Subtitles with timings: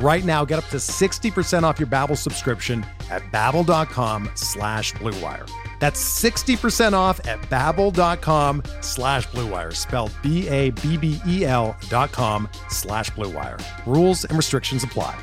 [0.00, 5.50] Right now, get up to 60% off your Babbel subscription at babbel.com slash bluewire.
[5.80, 13.60] That's 60% off at babbel.com slash bluewire, spelled B-A-B-B-E-L dot com slash bluewire.
[13.86, 15.18] Rules and restrictions apply.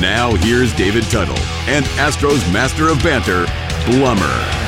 [0.00, 3.44] Now here's David Tuttle and Astros master of banter,
[3.84, 4.62] Blummer.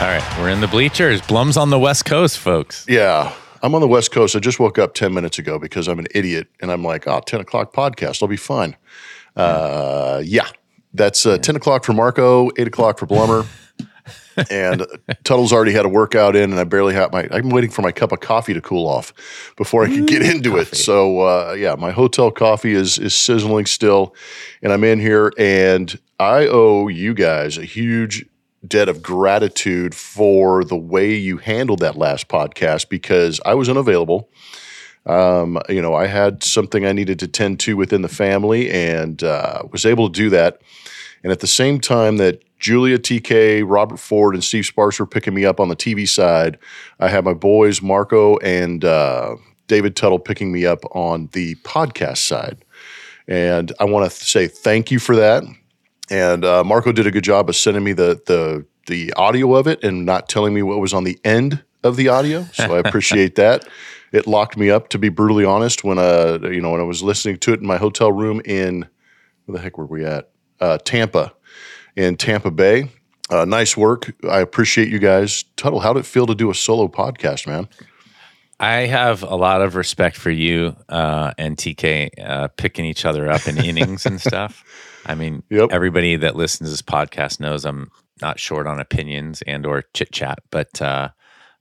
[0.00, 1.20] All right, we're in the bleachers.
[1.22, 2.86] Blum's on the West Coast, folks.
[2.88, 3.34] Yeah.
[3.62, 4.36] I'm on the West Coast.
[4.36, 7.20] I just woke up 10 minutes ago because I'm an idiot and I'm like, oh,
[7.20, 8.22] 10 o'clock podcast.
[8.22, 8.76] I'll be fine.
[9.36, 10.48] Uh, yeah.
[10.94, 13.46] That's uh, 10 o'clock for Marco, 8 o'clock for Blummer.
[14.50, 14.86] and
[15.24, 17.28] Tuttle's already had a workout in, and I barely have my.
[17.30, 19.12] I'm waiting for my cup of coffee to cool off
[19.56, 20.62] before I can get into coffee.
[20.62, 20.76] it.
[20.76, 24.14] So uh, yeah, my hotel coffee is is sizzling still,
[24.62, 28.24] and I'm in here, and I owe you guys a huge
[28.66, 34.28] debt of gratitude for the way you handled that last podcast because I was unavailable.
[35.06, 39.22] Um, you know, I had something I needed to tend to within the family, and
[39.22, 40.60] uh, was able to do that.
[41.22, 45.34] And at the same time that Julia TK, Robert Ford, and Steve Sparks were picking
[45.34, 46.58] me up on the TV side,
[47.00, 52.18] I had my boys Marco and uh, David Tuttle picking me up on the podcast
[52.18, 52.64] side.
[53.26, 55.44] And I want to say thank you for that.
[56.10, 59.66] And uh, Marco did a good job of sending me the the the audio of
[59.66, 62.44] it and not telling me what was on the end of the audio.
[62.54, 63.66] So I appreciate that.
[64.10, 67.02] It locked me up, to be brutally honest, when uh you know when I was
[67.02, 68.88] listening to it in my hotel room in
[69.44, 70.30] where the heck were we at?
[70.60, 71.32] Uh, Tampa,
[71.96, 72.90] in Tampa Bay.
[73.30, 74.14] Uh, nice work.
[74.28, 75.44] I appreciate you guys.
[75.56, 77.68] Tuttle, how did it feel to do a solo podcast, man?
[78.60, 83.30] I have a lot of respect for you uh, and TK uh, picking each other
[83.30, 84.64] up in innings and stuff.
[85.08, 85.70] I mean, Yep.
[85.72, 90.12] everybody that listens to this podcast knows I'm not short on opinions and or chit
[90.12, 91.08] chat, but uh,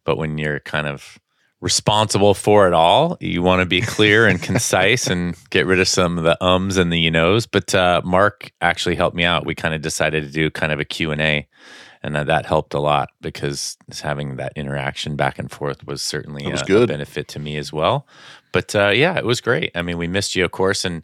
[0.03, 1.17] but when you're kind of
[1.59, 5.87] responsible for it all, you want to be clear and concise and get rid of
[5.87, 7.45] some of the ums and the you knows.
[7.47, 9.45] But uh, Mark actually helped me out.
[9.45, 11.47] We kind of decided to do kind of a Q and A.
[12.03, 16.49] And uh, that helped a lot because having that interaction back and forth was certainly
[16.49, 16.89] was a, a good.
[16.89, 18.07] benefit to me as well.
[18.51, 19.71] But uh, yeah, it was great.
[19.75, 21.03] I mean, we missed you, of course, and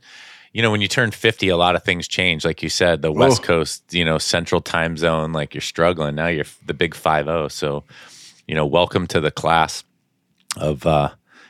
[0.53, 2.45] you know, when you turn 50, a lot of things change.
[2.45, 3.45] Like you said, the West Oh.
[3.45, 6.15] Coast, you know, central time zone, like you're struggling.
[6.15, 7.47] Now you're the big 5 0.
[7.47, 7.83] So,
[8.47, 9.83] you know, welcome to the class
[10.57, 11.09] of, uh,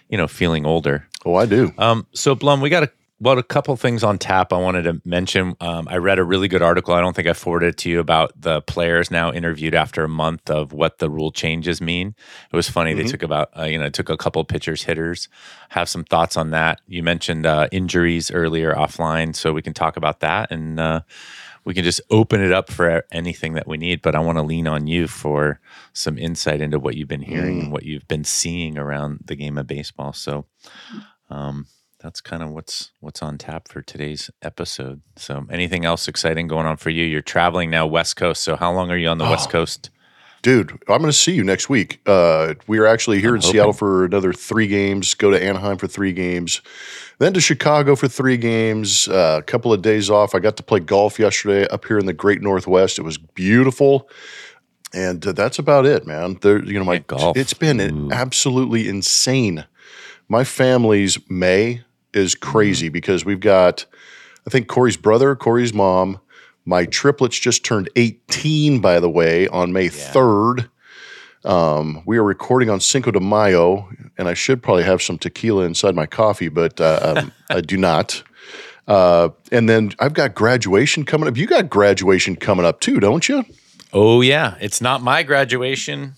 [0.09, 1.05] you know, feeling older.
[1.25, 1.73] Oh, I do.
[1.77, 2.91] Um, so, Blum, we got a,
[3.23, 5.55] well, a couple things on tap I wanted to mention.
[5.61, 6.93] Um, I read a really good article.
[6.93, 10.09] I don't think I forwarded it to you about the players now interviewed after a
[10.09, 12.15] month of what the rule changes mean.
[12.51, 12.93] It was funny.
[12.93, 15.29] They took about, uh, you know, took a couple pitchers, hitters.
[15.69, 16.81] Have some thoughts on that.
[16.85, 21.01] You mentioned uh, injuries earlier offline, so we can talk about that and uh,
[21.63, 24.01] we can just open it up for anything that we need.
[24.01, 25.61] But I want to lean on you for
[25.93, 29.57] some insight into what you've been hearing and what you've been seeing around the game
[29.57, 30.11] of baseball.
[30.11, 30.45] So,
[31.29, 31.67] um,
[32.03, 35.01] that's kind of what's what's on tap for today's episode.
[35.15, 37.05] So, anything else exciting going on for you?
[37.05, 38.43] You're traveling now West Coast.
[38.43, 39.89] So, how long are you on the West Coast?
[40.41, 42.01] Dude, I'm going to see you next week.
[42.05, 45.77] Uh, we are actually here I'm in Seattle for another three games, go to Anaheim
[45.77, 46.59] for three games,
[47.19, 50.35] then to Chicago for three games, uh, a couple of days off.
[50.35, 52.99] I got to play golf yesterday up here in the great Northwest.
[52.99, 54.09] It was beautiful.
[54.93, 56.37] And uh, that's about it, man.
[56.41, 57.37] There, you know, my golf.
[57.37, 58.11] it's been Ooh.
[58.11, 59.65] absolutely insane.
[60.27, 61.83] My family's May
[62.13, 63.85] is crazy because we've got,
[64.45, 66.19] I think Corey's brother, Corey's mom,
[66.65, 70.69] my triplets just turned 18, by the way, on May 3rd.
[71.43, 75.63] Um, we are recording on Cinco de Mayo, and I should probably have some tequila
[75.65, 78.23] inside my coffee, but uh, um, I do not.
[78.87, 81.35] Uh, and then I've got graduation coming up.
[81.35, 83.43] You got graduation coming up too, don't you?
[83.91, 86.13] Oh yeah, it's not my graduation,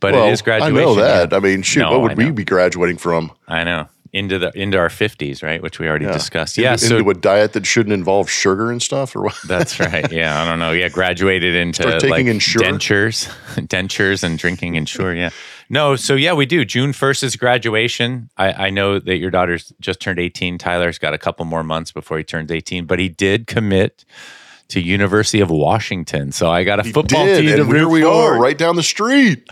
[0.00, 0.76] but it is graduation.
[0.76, 1.30] I know that.
[1.30, 1.36] yeah.
[1.36, 3.32] I mean, shoot, No, what would we be graduating from?
[3.46, 3.88] I know.
[4.14, 5.60] Into the into our fifties, right?
[5.60, 6.56] Which we already discussed.
[6.56, 9.34] Into- Yeah, so into a diet that shouldn't involve sugar and stuff, or what?
[9.46, 10.10] that's right.
[10.12, 10.70] Yeah, I don't know.
[10.72, 12.62] Yeah, graduated into Start taking like Ensure?
[12.62, 13.26] dentures,
[13.68, 15.14] dentures, and drinking Ensure.
[15.14, 15.30] Yeah.
[15.68, 16.64] No, so yeah, we do.
[16.64, 18.30] June first is graduation.
[18.36, 20.58] I, I know that your daughter's just turned eighteen.
[20.58, 24.04] Tyler's got a couple more months before he turns eighteen, but he did commit
[24.68, 26.32] to University of Washington.
[26.32, 28.08] So I got a football Did, team to and here we for.
[28.08, 29.48] are, right down the street.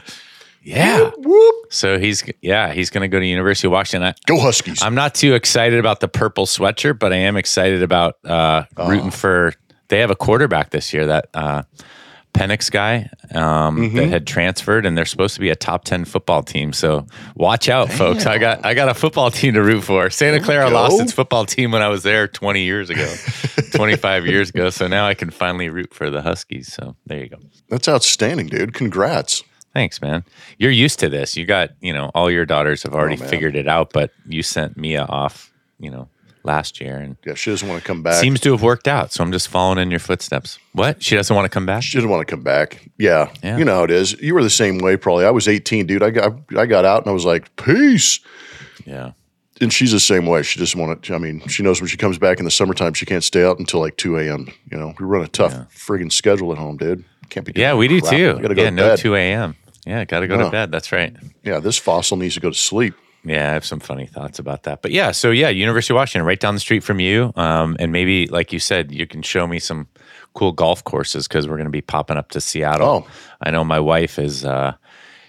[0.62, 1.10] Yeah.
[1.16, 1.54] Whoop!
[1.70, 4.08] So he's yeah he's going to go to University of Washington.
[4.08, 4.82] I, Go Huskies!
[4.82, 8.88] I'm not too excited about the purple sweatshirt, but I am excited about uh, Oh.
[8.88, 9.54] rooting for.
[9.88, 11.62] They have a quarterback this year that uh,
[12.32, 13.96] Penix guy um, Mm-hmm.
[13.96, 16.72] that had transferred, and they're supposed to be a top ten football team.
[16.72, 18.24] So watch out, folks.
[18.24, 20.08] I got I got a football team to root for.
[20.10, 23.12] Santa Clara lost its football team when I was there 20 years ago,
[23.74, 24.70] 25 years ago.
[24.70, 26.72] So now I can finally root for the Huskies.
[26.72, 27.38] So there you go.
[27.68, 28.72] That's outstanding, dude.
[28.74, 29.42] Congrats.
[29.74, 30.24] Thanks, man.
[30.58, 31.36] You're used to this.
[31.36, 34.42] You got, you know, all your daughters have already Oh, figured it out, but you
[34.42, 36.08] sent Mia off, you know,
[36.44, 38.20] last year and Yeah, she doesn't want to come back.
[38.20, 39.12] seems to have worked out.
[39.12, 40.58] So I'm just following in your footsteps.
[40.72, 41.02] What?
[41.02, 41.82] She doesn't want to come back?
[41.84, 42.90] she doesn't want to come back.
[42.98, 43.30] Yeah.
[43.42, 43.56] Yeah.
[43.56, 44.12] you know how it is.
[44.20, 45.24] You were the same way, probably.
[45.24, 46.02] I was 18, dude.
[46.02, 48.20] I got I got out and I was like, peace.
[48.84, 49.12] Yeah.
[49.60, 50.42] And she's the same way.
[50.42, 51.14] She doesn't want to.
[51.14, 53.60] I mean, she knows when she comes back in the summertime, she can't stay out
[53.60, 54.48] until like 2 a.m.
[54.70, 57.04] You know, we run a tough friggin' schedule at home, dude.
[57.28, 57.52] Can't be.
[57.52, 58.12] doing Yeah, we do crap.
[58.12, 58.32] too.
[58.42, 58.98] Gotta go yeah, no bed.
[58.98, 59.54] 2 a.m.
[59.86, 60.44] Yeah, got to go No.
[60.44, 60.70] to bed.
[60.70, 61.14] That's right.
[61.42, 62.94] Yeah, this fossil needs to go to sleep.
[63.24, 64.82] Yeah, I have some funny thoughts about that.
[64.82, 67.32] But yeah, so yeah, University of Washington, right down the street from you.
[67.36, 69.86] Um, and maybe, like you said, you can show me some
[70.34, 73.06] cool golf courses because we're going to be popping up to Seattle.
[73.06, 73.10] Oh.
[73.40, 74.74] I know my wife is, uh,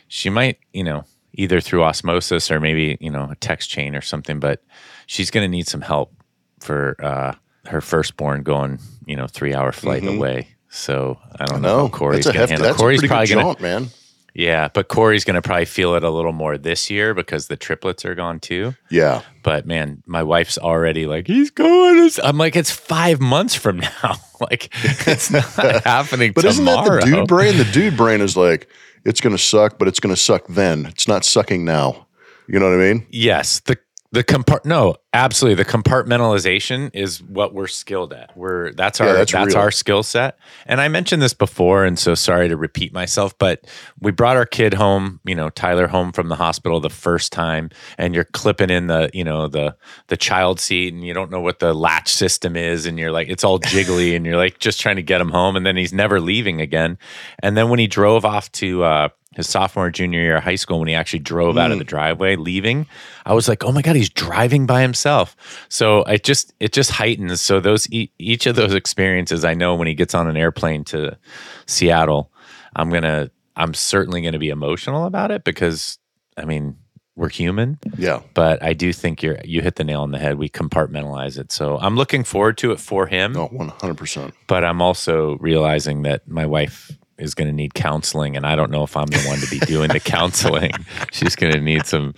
[0.07, 1.03] she might, you know,
[1.33, 4.63] either through osmosis or maybe, you know, a text chain or something, but
[5.07, 6.13] she's going to need some help
[6.61, 7.33] for uh,
[7.65, 10.47] her firstborn going, you know, three hour flight away.
[10.69, 11.77] So I don't know Mm-hmm.
[11.77, 12.67] No, how Corey's that's a going to handle.
[12.69, 13.87] That's Corey's probably going to man.
[14.33, 17.55] Yeah, but Corey's going to probably feel it a little more this year because the
[17.55, 18.75] triplets are gone too.
[18.89, 22.09] Yeah, But man, my wife's already like, he's going.
[22.09, 24.15] to-" I'm like, it's five months from now.
[24.41, 24.69] like,
[25.07, 25.43] it's not
[25.83, 27.57] happening but isn't that the dude brain?
[27.57, 28.67] The dude brain is like,
[29.05, 30.85] it's going to suck, but it's going to suck then.
[30.87, 32.07] It's not sucking now.
[32.47, 33.05] You know what I mean?
[33.09, 33.77] Yes, the
[34.13, 34.63] the compart.
[34.63, 35.63] No, absolutely.
[35.63, 38.37] The compartmentalization is what we're skilled at.
[38.37, 40.37] We're that's our Yeah, that's, that's our skill set.
[40.67, 43.65] And I mentioned this before, and so sorry to repeat myself, but
[43.99, 45.19] we brought our kid home.
[45.25, 49.09] You know, Tyler home from the hospital the first time, and you're clipping in the
[49.15, 49.75] you know the
[50.09, 53.29] the child seat, and you don't know what the latch system is, and you're like
[53.29, 55.91] it's all jiggly, and you're like just trying to get him home, and then he's
[55.91, 56.99] never leaving again.
[57.39, 60.79] And then when he drove off to uh, his sophomore junior year of high school
[60.79, 61.87] when he actually drove out of the mm.
[61.87, 62.85] driveway leaving.
[63.25, 65.35] I was like oh my god he's driving by himself.
[65.69, 67.41] So it just it just heightens.
[67.41, 70.83] So those e- each of those experiences i know when he gets on an airplane
[70.83, 71.17] to
[71.65, 72.31] seattle
[72.75, 75.97] i'm gonna i'm certainly gonna be emotional about it because
[76.37, 76.77] i mean
[77.15, 77.77] we're human.
[77.97, 78.21] Yeah.
[78.33, 80.37] but i do think you're you hit the nail on the head.
[80.37, 81.51] We compartmentalize it.
[81.51, 83.33] So i'm looking forward to it for him.
[83.33, 84.33] No, one hundred percent.
[84.47, 88.71] but I'm also realizing that my wife is going to need counseling, and I don't
[88.71, 90.71] know if I'm the one to be doing the counseling.
[91.11, 92.13] She's going to need some.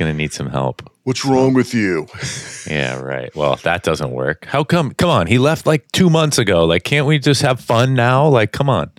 [0.00, 0.90] Going to need some help.
[1.04, 2.06] What's wrong with you?
[2.66, 3.34] Yeah, right.
[3.34, 4.44] Well, that doesn't work.
[4.44, 4.92] How come?
[4.92, 6.64] Come on, he left like two months ago.
[6.66, 8.28] Like, can't we just have fun now?
[8.28, 8.90] Like, come on.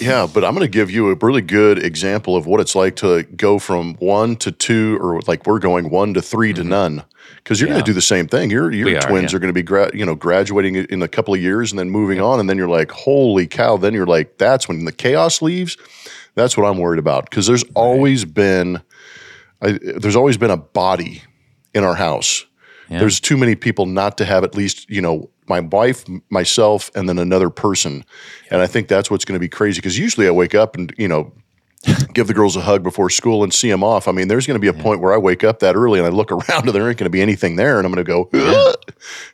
[0.00, 2.96] Yeah, but I'm going to give you a really good example of what it's like
[2.96, 7.04] to go from one to two, or like we're going one to 3 to none.
[7.36, 7.78] Because you're going Mm-hmm.
[7.80, 7.84] Yeah.
[7.84, 8.50] to do the same thing.
[8.50, 9.36] Your your We are, twins yeah.
[9.36, 11.90] are going to be gra- you know graduating in a couple of years and then
[11.90, 13.76] moving on, and then you're like, holy cow!
[13.76, 15.76] Then you're like, that's when the chaos leaves.
[16.36, 18.80] That's what I'm worried about because there's always been,
[19.64, 21.22] I, there's always been a body
[21.74, 22.44] in our house.
[22.88, 23.00] Yeah.
[23.00, 27.08] There's too many people not to have at least you know my wife, myself, and
[27.08, 28.04] then another person.
[28.50, 30.94] And I think that's what's going to be crazy because usually I wake up and
[30.98, 31.32] you know
[32.12, 34.08] give the girls a hug before school and see them off.
[34.08, 36.06] I mean, there's going to be a point where I wake up that early and
[36.06, 38.10] I look around and there ain't going to be anything there, and I'm going to
[38.10, 38.76] go, "Ugh,"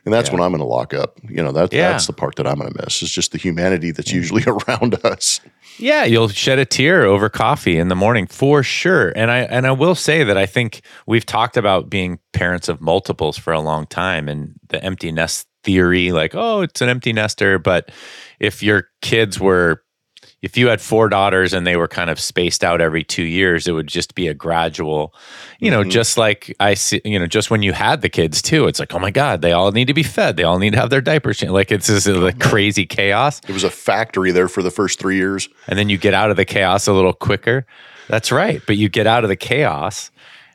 [0.05, 1.19] and that's when I'm going to lock up.
[1.27, 1.91] You know, that Yeah.
[1.91, 3.01] that's the part that I'm going to miss.
[3.01, 5.39] It's just the humanity that's usually around us.
[5.77, 9.13] Yeah, you'll shed a tear over coffee in the morning for sure.
[9.15, 12.81] And I and I will say that I think we've talked about being parents of
[12.81, 17.13] multiples for a long time and the empty nest theory like, oh, it's an empty
[17.13, 17.89] nester, but
[18.39, 19.81] if your kids were
[20.41, 23.67] if you had four daughters and they were kind of spaced out every two years,
[23.67, 25.13] it would just be a gradual,
[25.59, 25.91] you know, mm-hmm.
[25.91, 28.93] just like I see, you know, just when you had the kids too, it's like,
[28.93, 30.37] oh my God, they all need to be fed.
[30.37, 31.53] They all need to have their diapers changed.
[31.53, 35.17] Like it's just like crazy chaos It was a factory there for the first three
[35.17, 35.47] years.
[35.67, 37.67] and then you get out of the chaos a little quicker.
[38.07, 38.61] That's right.
[38.65, 40.09] But you get out of the chaos.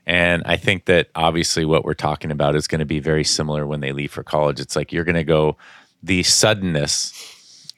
[0.04, 3.66] And I think that obviously what we're talking about is going to be very similar
[3.66, 4.60] when they leave for college.
[4.60, 5.56] It's like you're going to go,
[6.02, 7.35] the suddenness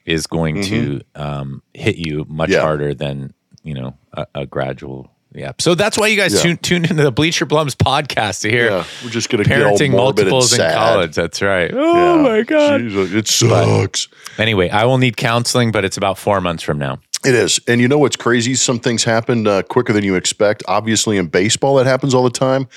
[0.09, 2.61] is going to um, hit you much Yeah.
[2.61, 5.51] harder than, you know, a, a gradual Yeah.
[5.59, 6.41] So that's why you guys Yeah.
[6.41, 9.91] tune, tune into the Bleacher Blums podcast to hear Yeah, we're just get all parenting
[9.91, 11.13] multiples in college.
[11.13, 11.69] That's right.
[11.71, 12.21] Oh Yeah.
[12.23, 12.81] my God.
[12.81, 14.07] Jeez, it sucks.
[14.39, 16.97] Anyway, I will need counseling, but it's about four months from now.
[17.25, 17.59] It is.
[17.67, 18.55] And you know what's crazy?
[18.55, 20.63] Some things happen uh, quicker than you expect.
[20.69, 22.69] Obviously, in baseball, that happens all the time.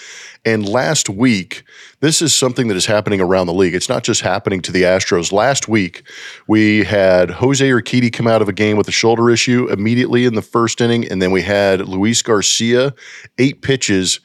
[0.44, 1.62] And last week,
[2.00, 3.72] this is something that is happening around the league.
[3.72, 5.30] It's not just happening to the Astros.
[5.30, 6.02] Last week,
[6.48, 10.34] we had Jose Urquidy come out of a game with a shoulder issue immediately in
[10.34, 11.06] the first inning.
[11.08, 12.94] And then we had Luis Garcia,
[13.38, 14.18] eight pitches,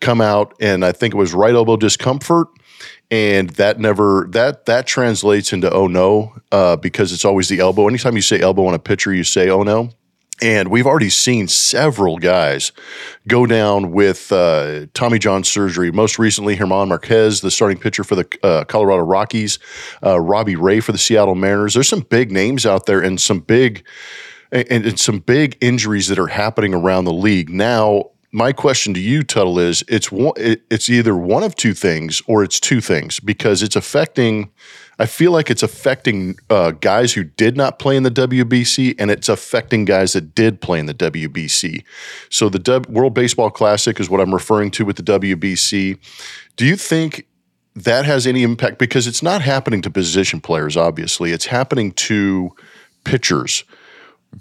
[0.00, 2.48] come out, and I think it was right elbow discomfort
[3.12, 7.86] and that never that that translates into oh no uh, because it's always the elbow.
[7.86, 9.90] Anytime you say elbow on a pitcher, you say oh no.
[10.40, 12.72] And we've already seen several guys
[13.28, 15.92] go down with uh, Tommy John surgery.
[15.92, 19.60] Most recently, German Marquez, the starting pitcher for the uh, Colorado Rockies,
[20.04, 21.74] uh, Robbie Ray for the Seattle Mariners.
[21.74, 23.86] There's some big names out there and some big
[24.50, 28.10] and, and some big injuries that are happening around the league now.
[28.34, 32.58] My question to you, Tuttle, is it's it's either one of two things or it's
[32.58, 34.50] two things because it's affecting.
[34.98, 39.10] I feel like it's affecting uh, guys who did not play in the WBC, and
[39.10, 41.84] it's affecting guys that did play in the WBC.
[42.30, 45.98] So the w, World Baseball Classic is what I'm referring to with the WBC.
[46.56, 47.26] Do you think
[47.76, 48.78] that has any impact?
[48.78, 50.74] Because it's not happening to position players.
[50.74, 52.50] Obviously, it's happening to
[53.04, 53.64] pitchers.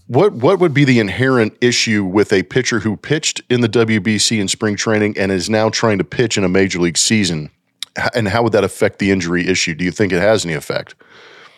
[0.07, 4.39] What what would be the inherent issue with a pitcher who pitched in the WBC
[4.39, 7.49] in spring training and is now trying to pitch in a major league season?
[8.15, 9.75] And how would that affect the injury issue?
[9.75, 10.95] Do you think it has any effect?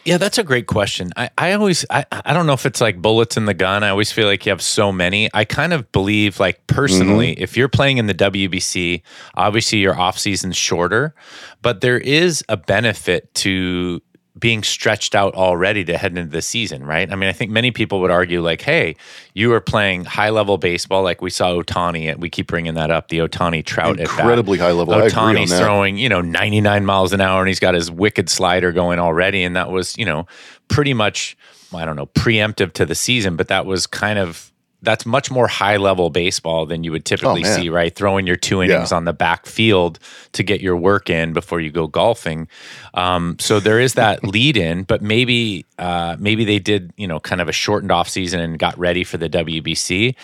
[0.06, 1.12] Yeah, that's a great question.
[1.16, 3.84] I, I always I, I don't know if it's like bullets in the gun.
[3.84, 5.30] I always feel like you have so many.
[5.34, 7.44] I kind of believe like personally, mm-hmm.
[7.44, 9.02] if you're playing in the WBC,
[9.36, 11.16] obviously your off season's shorter,
[11.62, 14.02] but there is a benefit to
[14.40, 17.12] being stretched out already to head into the season, right?
[17.12, 18.96] I mean, I think many people would argue like, hey,
[19.34, 22.90] you are playing high level baseball like we saw Ohtani, and we keep bringing that
[22.90, 24.00] up, the Ohtani Trout.
[24.00, 24.96] Incredibly high level.
[24.96, 29.00] Ohtani's throwing, you know, 99 miles an hour and he's got his wicked slider going
[29.00, 29.44] already.
[29.44, 30.26] And that was, you know,
[30.68, 31.38] pretty much,
[31.74, 34.52] I don't know, preemptive to the season, but that was kind of,
[34.84, 37.94] that's much more high level baseball than you would typically Oh, see, right?
[37.96, 38.98] Throwing your two innings Yeah.
[38.98, 39.98] on the back field
[40.34, 42.48] to get your work in before you go golfing.
[42.94, 47.20] Um, so there is that lead in, but maybe uh, maybe they did, you know,
[47.20, 50.16] kind of a shortened off season and got ready for the WBC.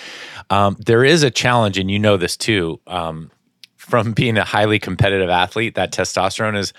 [0.49, 2.79] Um, there is a challenge, and you know this too.
[2.87, 3.31] Um,
[3.89, 6.74] from being a highly competitive athlete, that testosterone is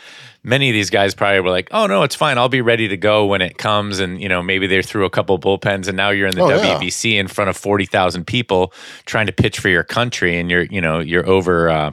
[0.45, 2.39] many of these guys probably were like, oh no, it's fine.
[2.39, 3.99] I'll be ready to go when it comes.
[3.99, 6.49] And, you know, maybe they threw a couple bullpens and now you're in the Oh,
[6.49, 6.79] yeah.
[6.79, 8.73] WBC in front of 40,000 people
[9.07, 11.93] trying to pitch for your country and you're, you know, you're over, uh,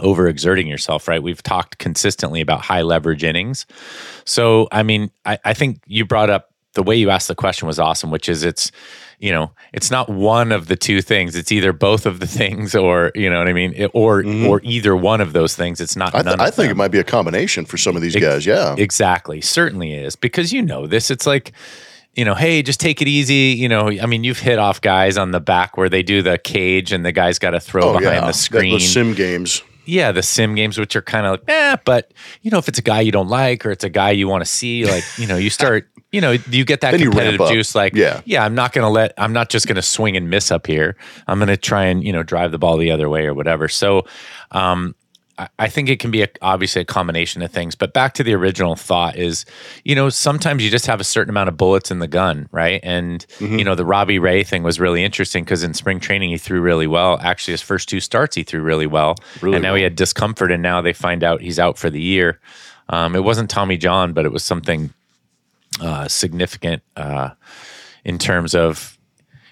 [0.00, 1.22] overexerting yourself, right?
[1.22, 3.64] We've talked consistently about high leverage innings.
[4.24, 7.66] So, I mean, I, I think you brought up the way you asked the question
[7.66, 8.70] was awesome, which is it's,
[9.24, 11.34] you know, it's not one of the two things.
[11.34, 14.60] It's either both of the things, or you know what I mean, It- or or
[14.62, 15.80] either one of those things.
[15.80, 16.12] It's not.
[16.12, 16.28] Mm-hmm.
[16.28, 16.72] I, th- I think them.
[16.72, 18.46] it might be a combination for some of these Ex- guys.
[18.46, 18.74] Yeah.
[18.76, 19.40] Exactly.
[19.40, 20.14] Certainly is.
[20.14, 21.10] Because you know this.
[21.10, 21.52] It's like,
[22.14, 23.56] you know, hey, just take it easy.
[23.58, 26.36] You know, I mean, you've hit off guys on the back where they do the
[26.36, 28.26] cage and the guy's got to throw oh, behind yeah.
[28.26, 28.74] the screen.
[28.74, 29.62] the sim games.
[29.84, 32.12] Yeah, the sim games, which are kind of like, eh, but
[32.42, 34.42] you know, if it's a guy you don't like or it's a guy you want
[34.42, 37.74] to see, like, you know, you start, you know, you get that Then competitive juice.
[37.74, 38.20] Like, Yeah.
[38.24, 40.66] yeah, I'm not going to let, I'm not just going to swing and miss up
[40.66, 40.96] here.
[41.26, 43.68] I'm going to try and, you know, drive the ball the other way or whatever.
[43.68, 44.06] So,
[44.50, 44.94] um,
[45.58, 48.34] I- think it can be a, obviously a combination of things, but back to the
[48.34, 49.44] original thought is,
[49.84, 52.80] you know, sometimes you just have a certain amount of bullets in the gun, right?
[52.84, 53.58] And Mm-hmm.
[53.58, 56.60] you know, the Robbie Ray thing was really interesting because in spring training he threw
[56.60, 57.18] really well.
[57.20, 60.52] Actually, his first two starts he threw really well, Really and now he had discomfort,
[60.52, 62.38] and now they find out he's out for the year.
[62.88, 64.92] Um, it wasn't Tommy John, but it was something
[65.80, 67.30] uh, significant uh,
[68.04, 68.98] in terms of.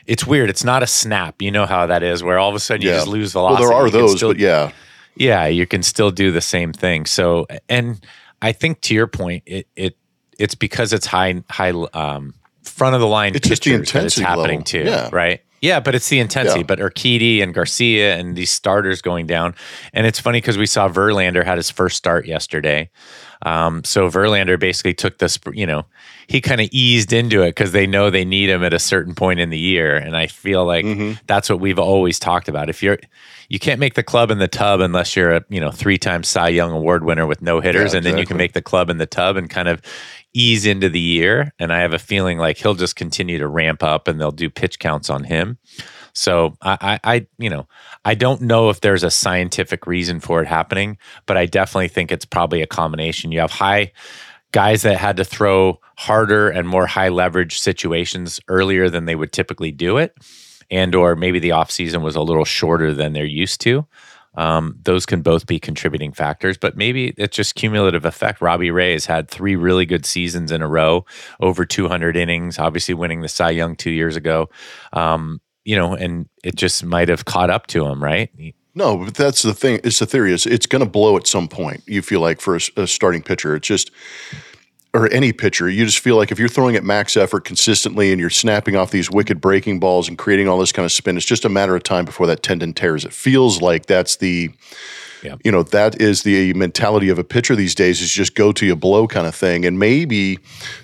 [0.06, 0.50] It's weird.
[0.50, 1.40] It's not a snap.
[1.40, 2.96] You know how that is, where all of a sudden you Yeah.
[2.96, 3.68] just lose Well, velocity.
[3.68, 4.72] there are those, still- but yeah.
[5.16, 7.06] Yeah, you can still do the same thing.
[7.06, 8.04] So, and
[8.40, 9.96] I think to your point, it it
[10.38, 14.04] it's because it's high high um, front of the line It's just the pitchers that
[14.04, 14.64] it's intensity happening level.
[14.64, 15.08] to, Yeah.
[15.12, 15.40] right?
[15.60, 16.60] Yeah, but it's the intensity.
[16.60, 16.66] Yeah.
[16.66, 19.54] But Urquidy and Garcia and these starters going down,
[19.92, 22.90] and it's funny because we saw Verlander had his first start yesterday.
[23.44, 25.84] Um, so Verlander basically took this, you know,
[26.28, 29.14] he kind of eased into it because they know they need him at a certain
[29.14, 31.12] point in the year, and I feel like Mm-hmm.
[31.26, 32.68] that's what we've always talked about.
[32.70, 32.98] If you're,
[33.48, 36.22] you can't make the club in the tub unless you're a you know three time
[36.22, 38.88] Cy Young Award winner with no hitters, Yeah, and then you can make the club
[38.90, 39.82] in the tub and kind of
[40.34, 41.52] ease into the year.
[41.58, 44.48] And I have a feeling like he'll just continue to ramp up, and they'll do
[44.48, 45.58] pitch counts on him.
[46.14, 47.68] So I, I, I, you know,
[48.04, 52.12] I don't know if there's a scientific reason for it happening, but I definitely think
[52.12, 53.32] it's probably a combination.
[53.32, 53.92] You have high
[54.52, 59.32] guys that had to throw harder and more high leverage situations earlier than they would
[59.32, 60.14] typically do it.
[60.70, 63.86] and or maybe the off season was a little shorter than they're used to.
[64.34, 68.40] Um, those can both be contributing factors, but maybe it's just cumulative effect.
[68.40, 71.04] Robbie Ray has had three really good seasons in a row,
[71.40, 74.48] over 200 innings, obviously winning the Cy Young two years ago.
[74.94, 78.30] Um, you know, and it just might have caught up to him, right?
[78.74, 79.80] No, but that's the thing.
[79.84, 80.32] It's the theory.
[80.32, 81.82] Is it's going to blow at some point.
[81.86, 83.90] You feel like for a, a starting pitcher, it's just
[84.94, 88.20] or any pitcher, you just feel like if you're throwing at max effort consistently and
[88.20, 91.24] you're snapping off these wicked breaking balls and creating all this kind of spin, it's
[91.24, 93.04] just a matter of time before that tendon tears.
[93.04, 94.50] It feels like that's the
[95.22, 95.36] yeah.
[95.44, 98.66] You know, that is the mentality of a pitcher these days is just go to
[98.66, 99.64] you blow kind of thing.
[99.64, 100.38] And maybe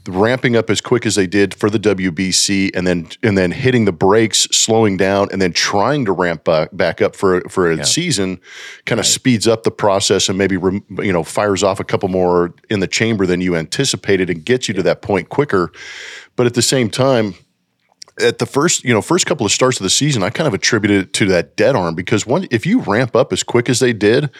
[0.06, 3.84] ramping up as quick as they did for the WBC and then and then hitting
[3.84, 7.78] the brakes, slowing down, and then trying to ramp back, back up for for a
[7.78, 7.82] yeah.
[7.82, 8.40] season
[8.86, 9.12] kind of right.
[9.12, 12.88] speeds up the process and maybe you know fires off a couple more in the
[12.88, 14.78] chamber than you anticipated and gets you yeah.
[14.78, 15.72] to that point quicker.
[16.36, 17.34] But at the same time,
[18.20, 20.54] at the first, you know, first couple of starts of the season, I kind of
[20.54, 23.80] attributed it to that dead arm because one, if you ramp up as quick as
[23.80, 24.30] they did,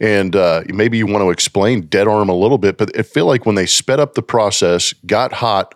[0.00, 3.26] and uh, maybe you want to explain dead arm a little bit, but I feel
[3.26, 5.74] like when they sped up the process, got hot,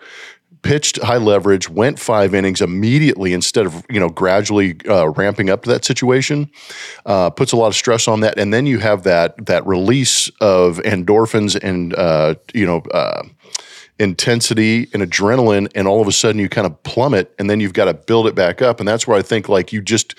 [0.62, 5.62] pitched high leverage, went five innings immediately instead of you know gradually uh, ramping up
[5.62, 6.50] to that situation,
[7.06, 10.28] uh, puts a lot of stress on that, and then you have that that release
[10.40, 13.22] of endorphins and uh, you know uh,
[14.00, 17.74] intensity and adrenaline and all of a sudden you kind of plummet and then you've
[17.74, 20.14] got to build it back up and that's where i think like you just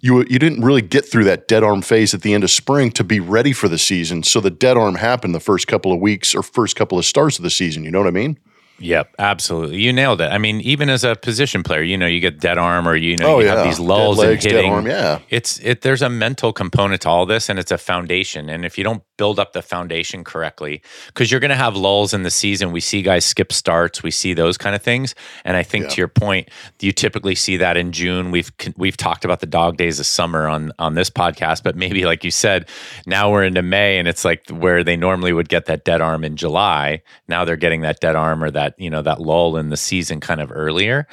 [0.00, 2.90] you you didn't really get through that dead arm phase at the end of spring
[2.90, 6.00] to be ready for the season so the dead arm happened the first couple of
[6.00, 8.38] weeks or first couple of starts of the season you know what i mean
[8.78, 9.80] Yep, absolutely.
[9.80, 10.32] You nailed it.
[10.32, 13.16] I mean, even as a position player, you know, you get dead arm or you
[13.16, 13.56] know, oh, you yeah.
[13.56, 14.72] have these lulls legs, in hitting.
[14.72, 15.20] Arm, yeah.
[15.30, 18.48] It's it there's a mental component to all this and it's a foundation.
[18.48, 22.22] And if you don't build up the foundation correctly, because you're gonna have lulls in
[22.22, 22.72] the season.
[22.72, 25.14] We see guys skip starts, we see those kind of things.
[25.44, 25.90] And I think yeah.
[25.90, 26.48] to your point,
[26.80, 28.30] you typically see that in June.
[28.30, 32.04] We've we've talked about the dog days of summer on on this podcast, but maybe
[32.04, 32.68] like you said,
[33.06, 36.24] now we're into May and it's like where they normally would get that dead arm
[36.24, 37.02] in July.
[37.28, 40.20] Now they're getting that dead arm or that you know that lull in the season
[40.20, 41.06] kind of earlier.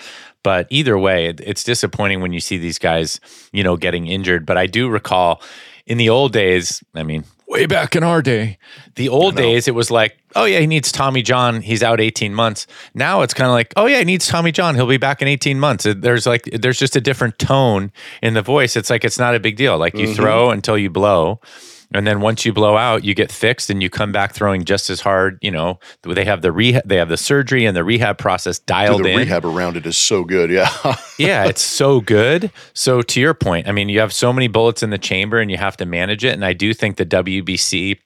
[0.44, 3.20] But either way, it's disappointing when you see these guys,
[3.52, 4.46] you know, getting injured.
[4.46, 5.42] But I do recall
[5.92, 8.58] in the old days, I mean, way back in our day,
[8.96, 11.60] the old days, it was like, oh yeah, he needs Tommy John.
[11.60, 12.66] He's out 18 months.
[12.94, 14.76] Now it's kind of like, oh yeah, he needs Tommy John.
[14.76, 15.86] He'll be back in 18 months.
[15.86, 18.78] There's like, there's just a different tone in the voice.
[18.78, 19.78] It's like, it's not a big deal.
[19.78, 20.16] Like you mm-hmm.
[20.16, 21.42] throw until you blow.
[21.94, 24.90] And then once you blow out, you get fixed and you come back throwing just
[24.90, 25.38] as hard.
[25.42, 29.04] You know, they have the rehab, they have the surgery and the rehab process dialed
[29.04, 29.18] the in.
[29.18, 30.50] rehab around it is so good.
[30.50, 30.70] Yeah.
[31.20, 32.52] yeah, it's so good.
[32.74, 35.52] So to your point, I mean, you have so many bullets in the chamber and
[35.52, 36.34] you have to manage it.
[36.34, 38.00] And I do think the WBC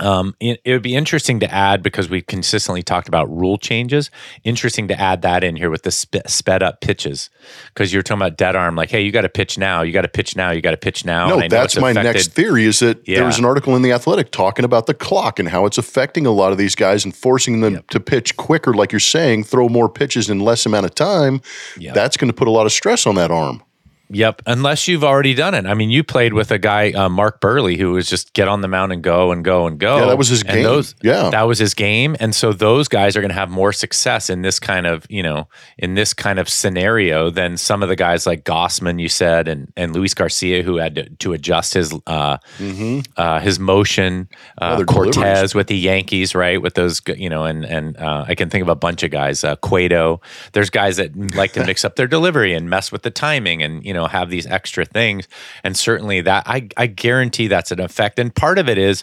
[0.00, 4.10] um, it, it, would be interesting to add because we consistently talked about rule changes.
[4.44, 7.30] Interesting to add that in here with the sp- sped up pitches
[7.68, 8.76] because you're talking about dead arm.
[8.76, 9.82] Like, hey, you got to pitch now.
[9.82, 10.50] You got to pitch now.
[10.50, 11.28] You got to pitch now.
[11.28, 12.64] No, that's my next theory.
[12.64, 13.16] Is that yeah.
[13.16, 16.26] there was an article in the Athletic talking about the clock and how it's affecting
[16.26, 17.88] a lot of these guys and forcing them yep.
[17.88, 21.40] to pitch quicker, like you're saying, throw more pitches in less amount of time.
[21.78, 21.94] Yep.
[21.94, 23.62] That's going to put a lot of stress on that arm.
[24.08, 25.66] Yep, unless you've already done it.
[25.66, 28.60] I mean, you played with a guy, uh, Mark Buehrle, who was just get on
[28.60, 29.98] the mound and go and go and go.
[29.98, 30.62] Yeah, that was his game.
[30.62, 32.16] Those, yeah, that was his game.
[32.20, 35.22] And so those guys are going to have more success in this kind of, you
[35.22, 39.48] know, in this kind of scenario than some of the guys like Gausman, you said,
[39.48, 43.00] and and Luis Garcia, who had to, to adjust his uh, mm-hmm.
[43.16, 44.28] uh, his motion.
[44.58, 45.54] Uh, deliveries.
[45.54, 46.62] with the Yankees, right?
[46.62, 49.42] With those, you know, and and uh, I can think of a bunch of guys.
[49.42, 50.20] Uh, Cueto.
[50.52, 53.84] There's guys that like to mix up their delivery and mess with the timing, and
[53.84, 55.26] you know have these extra things
[55.64, 59.02] and certainly that i i guarantee that's an effect and part of it is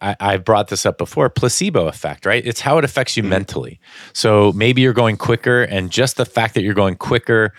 [0.00, 2.46] I, I brought this up before placebo effect, right?
[2.46, 3.30] It's how it affects you mm-hmm.
[3.30, 3.80] mentally.
[4.12, 7.52] So maybe you're going quicker, and just the fact that you're going quicker,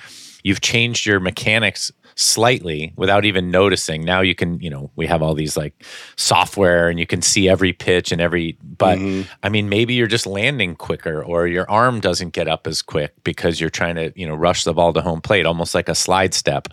[0.43, 4.03] you've changed your mechanics slightly without even noticing.
[4.03, 5.73] Now you can, you know, we have all these like
[6.17, 9.29] software and you can see every pitch and every, but mm-hmm.
[9.41, 13.13] I mean, maybe you're just landing quicker or your arm doesn't get up as quick
[13.23, 15.95] because you're trying to, you know, rush the ball to home plate, almost like a
[15.95, 16.67] slide step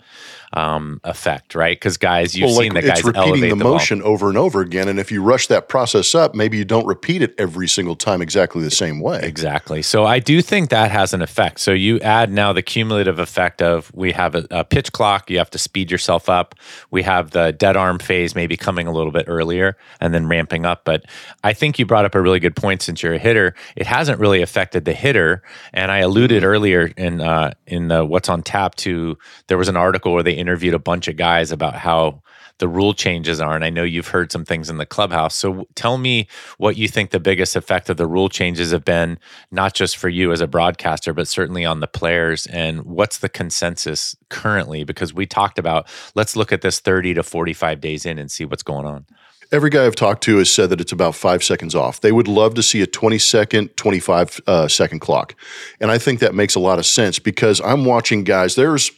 [0.53, 1.77] um, effect, right?
[1.77, 4.09] Because guys, you've well, seen like the guys it's repeating the, the motion ball.
[4.09, 7.21] over and over again, and if you rush that process up, maybe you don't repeat
[7.21, 9.19] it every single time exactly the same way.
[9.23, 9.81] Exactly.
[9.81, 11.59] So I do think that has an effect.
[11.59, 15.37] So you add now the cumulative effect of we have a, a pitch clock, you
[15.37, 16.55] have to speed yourself up.
[16.91, 20.65] We have the dead arm phase maybe coming a little bit earlier and then ramping
[20.65, 20.85] up.
[20.85, 21.05] But
[21.43, 23.53] I think you brought up a really good point since you're a hitter.
[23.75, 28.29] It hasn't really affected the hitter, and I alluded earlier in uh, in the what's
[28.29, 31.75] on tap to there was an article where they interviewed a bunch of guys about
[31.75, 32.21] how
[32.59, 33.55] the rule changes are.
[33.55, 35.35] And I know you've heard some things in the clubhouse.
[35.35, 39.19] So tell me what you think the biggest effect of the rule changes have been,
[39.51, 42.47] not just for you as a broadcaster, but certainly on the players.
[42.47, 44.83] And what's the consensus currently?
[44.83, 48.45] Because we talked about let's look at this 30 to 45 days in and see
[48.45, 49.05] what's going on.
[49.49, 52.01] Every guy I've talked to has said that it's about five seconds off.
[52.01, 55.35] They would love to see a 20 second, 25 uh, second clock.
[55.79, 58.55] And I think that makes a lot of sense because I'm watching guys.
[58.55, 58.91] There's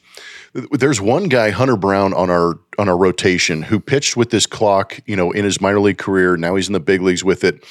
[0.53, 4.99] there's one guy, Hunter Brown, on our on our rotation who pitched with this clock,
[5.05, 6.37] you know, in his minor league career.
[6.37, 7.63] Now he's in the big leagues with it.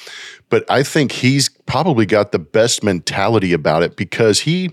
[0.49, 4.71] But I think he's probably got the best mentality about it because he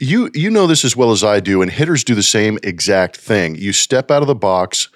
[0.00, 3.16] you you know this as well as I do, and hitters do the same exact
[3.16, 3.54] thing.
[3.54, 4.88] You step out of the box,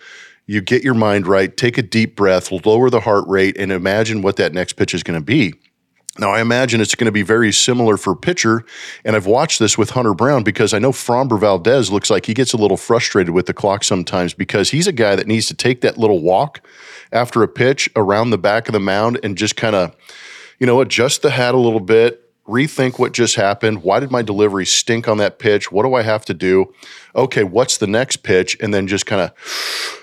[0.46, 4.22] you get your mind right, take a deep breath, lower the heart rate, and imagine
[4.22, 5.54] what that next pitch is going to be.
[6.18, 8.64] Now, I imagine it's going to be very similar for pitcher.
[9.04, 12.34] And I've watched this with Hunter Brown because I know Framber Valdez looks like he
[12.34, 15.54] gets a little frustrated with the clock sometimes because he's a guy that needs to
[15.54, 16.66] take that little walk
[17.12, 19.94] after a pitch around the back of the mound and just kind of,
[20.58, 23.84] you know, adjust the hat a little bit, rethink what just happened.
[23.84, 25.70] Why did my delivery stink on that pitch?
[25.70, 26.74] What do I have to do?
[27.14, 28.56] Okay, what's the next pitch?
[28.60, 29.99] And then just kind of,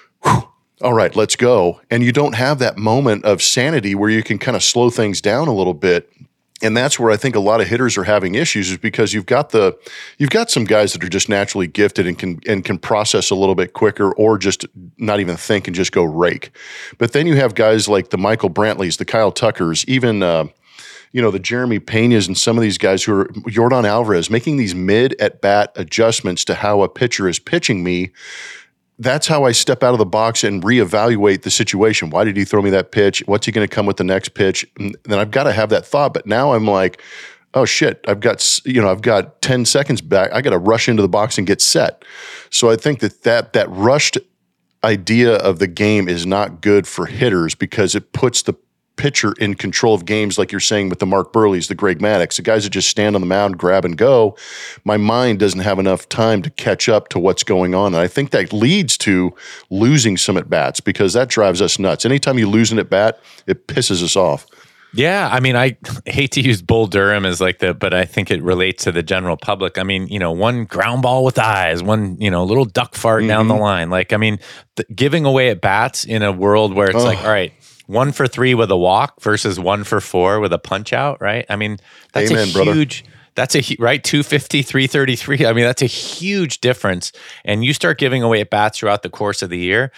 [0.81, 1.81] all right, let's go.
[1.89, 5.21] And you don't have that moment of sanity where you can kind of slow things
[5.21, 6.09] down a little bit.
[6.61, 9.27] And that's where I think a lot of hitters are having issues is because you've
[9.27, 9.77] got the
[10.17, 13.35] you've got some guys that are just naturally gifted and can and can process a
[13.35, 14.65] little bit quicker or just
[14.97, 16.49] not even think and just go rake.
[16.97, 20.45] But then you have guys like the Michael Brantleys, the Kyle Tuckers, even uh,
[21.11, 24.57] you know the Jeremy Pena's and some of these guys who are Yordan Alvarez making
[24.57, 28.11] these mid at bat adjustments to how a pitcher is pitching me
[28.99, 32.09] that's how I step out of the box and reevaluate the situation.
[32.09, 33.21] Why did he throw me that pitch?
[33.27, 34.65] What's he going to come with the next pitch?
[34.79, 36.13] And then I've got to have that thought.
[36.13, 37.01] But now I'm like,
[37.53, 40.31] oh shit, I've got you know I've got ten seconds back.
[40.33, 42.03] I got to rush into the box and get set.
[42.49, 44.17] So I think that that that rushed
[44.83, 48.53] idea of the game is not good for hitters because it puts the
[48.97, 52.35] pitcher in control of games, like you're saying with the Mark Buehrles, the Greg Maddux,
[52.35, 54.35] the guys that just stand on the mound, grab and go.
[54.83, 57.93] My mind doesn't have enough time to catch up to what's going on.
[57.93, 59.33] And I think that leads to
[59.69, 62.05] losing some at bats because that drives us nuts.
[62.05, 64.45] Anytime you lose an at bat, it pisses us off.
[64.93, 68.31] Yeah, I mean, I hate to use Bull Durham as like the, but I think
[68.31, 69.77] it relates to the general public.
[69.77, 73.21] I mean, you know, one ground ball with eyes, one you know, little duck fart
[73.21, 73.29] mm-hmm.
[73.29, 73.63] down the mm-hmm.
[73.63, 73.89] line.
[73.89, 74.39] Like, I mean,
[74.75, 77.05] the, giving away at bats in a world where it's oh.
[77.05, 77.53] like, all right,
[77.87, 81.45] one for three with a walk versus one for four with a punch out, right?
[81.49, 81.79] I mean,
[82.13, 83.03] that's Amen, a huge.
[83.03, 83.13] Brother.
[83.35, 85.45] That's a right 250, 333.
[85.45, 87.11] I mean, that's a huge difference.
[87.45, 89.91] And you start giving away at bats throughout the course of the year.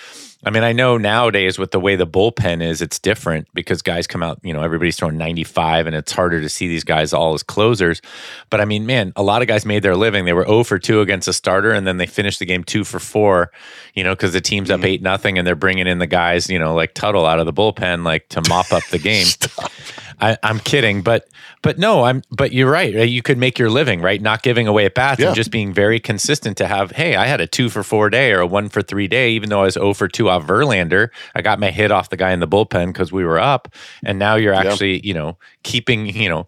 [0.45, 4.07] I mean, I know nowadays with the way the bullpen is, it's different because guys
[4.07, 7.33] come out, you know, everybody's throwing 95 and it's harder to see these guys all
[7.33, 8.01] as closers.
[8.49, 10.23] But I mean, man, a lot of guys made their living.
[10.23, 12.85] They were 0 for 2 against a starter and then they finished the game 2
[12.85, 13.51] for 4,
[13.95, 14.87] you know, because the team's up mm-hmm.
[14.87, 17.53] 8 nothing and they're bringing in the guys, you know, like Tuttle out of the
[17.53, 19.27] bullpen, like to mop up the game.
[20.21, 21.29] I, am kidding, but
[21.61, 22.21] but no, I'm.
[22.29, 22.93] But you're right.
[23.07, 25.27] You could make your living right, not giving away at bats yeah.
[25.27, 26.57] and just being very consistent.
[26.57, 29.07] To have, hey, I had a two for four day or a one for three
[29.07, 31.09] day, even though I was zero oh for two off Verlander.
[31.35, 34.19] I got my hit off the guy in the bullpen because we were up, and
[34.19, 35.01] now you're actually, yeah.
[35.03, 36.47] you know, keeping, you know,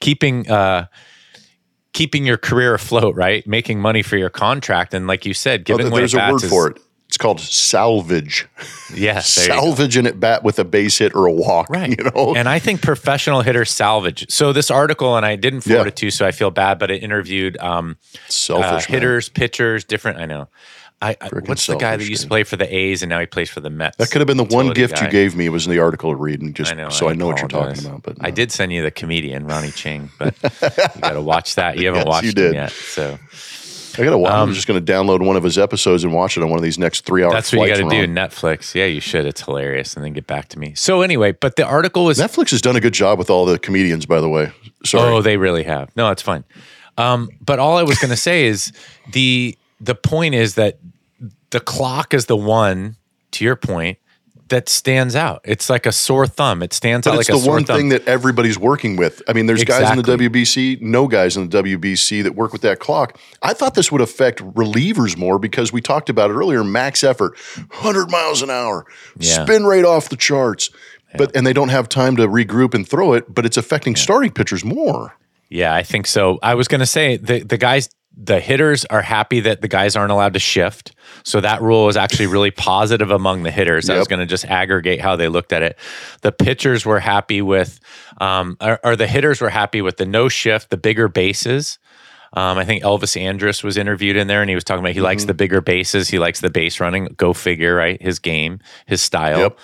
[0.00, 0.50] keeping.
[0.50, 0.86] uh
[1.92, 3.46] keeping your career afloat, right?
[3.46, 6.50] Making money for your contract, and like you said, giving away there's a word is,
[6.50, 6.78] for it.
[7.08, 8.48] It's called salvage.
[8.92, 11.70] Yes, salvage an at bat with a base hit or a walk.
[11.70, 11.96] Right.
[11.96, 14.30] You know, and I think professional hitters salvage.
[14.30, 15.88] So this article, and I didn't forward yeah.
[15.88, 17.96] it to, so I feel bad, but it interviewed um,
[18.28, 20.18] Selfish, uh, hitters, pitchers, different.
[20.18, 20.48] I know.
[21.02, 23.26] I, I what's the guy that used to play for the A's and now he
[23.26, 23.98] plays for the Mets?
[23.98, 25.04] That could have been the one gift guy.
[25.04, 27.10] you gave me was in the article to read, and just I know, so I,
[27.10, 28.02] I know what you're talking about.
[28.02, 28.26] But no.
[28.26, 30.34] I did send you the comedian Ronny Chieng, but
[30.94, 31.76] you got to watch that.
[31.76, 33.18] You haven't yes, watched it yet, so
[33.98, 34.32] I got to watch.
[34.32, 36.58] Um, I'm just going to download one of his episodes and watch it on one
[36.58, 37.32] of these next three hours.
[37.32, 38.12] That's what you got to do.
[38.12, 38.74] Netflix.
[38.74, 39.24] Yeah, you should.
[39.26, 40.74] It's hilarious, and then get back to me.
[40.74, 43.58] So anyway, but the article was Netflix has done a good job with all the
[43.58, 44.52] comedians, by the way.
[44.84, 45.10] Sorry.
[45.10, 45.94] Oh, they really have.
[45.96, 46.44] No, it's fine.
[46.98, 48.72] Um, but all I was going to say is
[49.12, 50.78] the the point is that
[51.50, 52.96] the clock is the one.
[53.32, 53.98] To your point,
[54.48, 55.40] that stands out.
[55.44, 56.62] It's like a sore thumb.
[56.62, 57.58] It stands but out like a sore thumb.
[57.58, 59.22] It's the one thing that everybody's working with.
[59.28, 60.02] I mean, there's exactly.
[60.02, 63.18] guys in the WBC, no guys in the WBC that work with that clock.
[63.42, 66.62] I thought this would affect relievers more because we talked about it earlier.
[66.62, 68.86] Max effort, 100 miles an hour,
[69.18, 69.44] yeah.
[69.44, 70.70] spin rate off the charts.
[71.10, 71.16] Yeah.
[71.18, 74.02] But and they don't have time to regroup and throw it, but it's affecting yeah.
[74.02, 75.16] starting pitchers more.
[75.48, 76.38] Yeah, I think so.
[76.42, 79.94] I was going to say the the guys the hitters are happy that the guys
[79.94, 80.92] aren't allowed to shift.
[81.22, 83.88] So that rule was actually really positive among the hitters.
[83.88, 83.94] Yep.
[83.94, 85.78] I was going to just aggregate how they looked at it.
[86.22, 87.78] The pitchers were happy with,
[88.18, 91.78] um, or, or, the hitters were happy with the no shift, the bigger bases.
[92.32, 95.00] Um, I think Elvis Andrus was interviewed in there, and he was talking about he
[95.00, 97.06] likes the bigger bases, he likes the base running.
[97.16, 98.00] Go figure, right?
[98.00, 99.38] His game, his style.
[99.38, 99.58] Yep.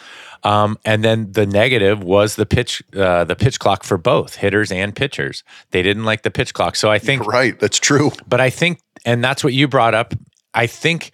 [0.45, 4.73] Um, and then the negative was the pitch, uh, the pitch clock for both hitters
[4.73, 5.45] and pitchers.
[5.71, 6.75] They didn't like the pitch clock.
[6.77, 7.59] So I think Right.
[7.59, 8.11] That's true.
[8.27, 10.15] but I think, and that's what you brought up.
[10.55, 11.13] I think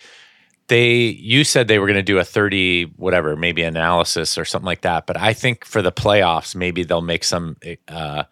[0.68, 4.66] they, you said they were going to do a 30, whatever, maybe analysis or something
[4.66, 5.06] like that.
[5.06, 7.56] But I think for the playoffs, maybe they'll make some
[7.88, 8.24] uh,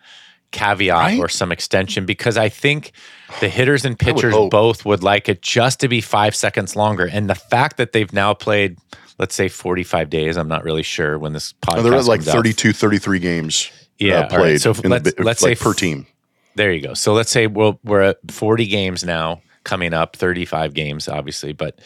[0.51, 1.19] caveat Right?
[1.19, 2.93] or some extension because I think
[3.41, 4.51] the hitters and pitchers hope.
[4.51, 7.09] both would like it just to be five seconds longer.
[7.11, 8.79] And the fact that they've now played,
[9.19, 12.29] let's say 45 days, I'm not really sure when this podcast Oh, they're like comes
[12.29, 12.35] out.
[12.37, 14.31] 32, 33 games Yeah, uh, all right.
[14.31, 14.61] played.
[14.61, 16.07] So let's- bi- let's like say per team.
[16.55, 16.95] There you go.
[16.95, 21.79] So let's say we'll, we're at 40 games now coming up, 35 games, obviously, but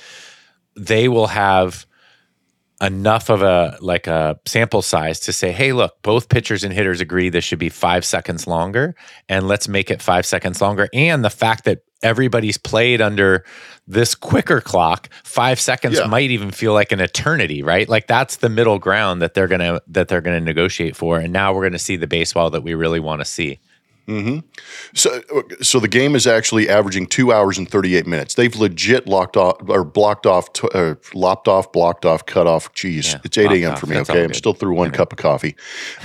[0.76, 1.86] they will have
[2.80, 7.00] enough of a like a sample size to say, hey, look, both pitchers and hitters
[7.00, 8.94] agree this should be five seconds longer,
[9.28, 10.88] and let's make it five seconds longer.
[10.94, 13.44] And the fact that everybody's played under
[13.86, 16.06] this quicker clock, five seconds Yeah.
[16.06, 17.86] might even feel like an eternity, right?
[17.88, 21.18] Like that's the middle ground that they're gonna that they're gonna negotiate for.
[21.18, 23.60] And now we're gonna see the baseball that we really want to see.
[24.94, 25.20] So,
[25.62, 28.34] so the game is actually averaging two hours and 38 minutes.
[28.34, 32.72] They've legit locked off or blocked off, t- uh, lopped off, blocked off, cut off.
[32.74, 33.76] Jeez, Yeah, it's 8 a.m.
[33.76, 33.96] for me.
[33.96, 34.24] That's Okay.
[34.24, 35.54] I'm still through one cup of coffee.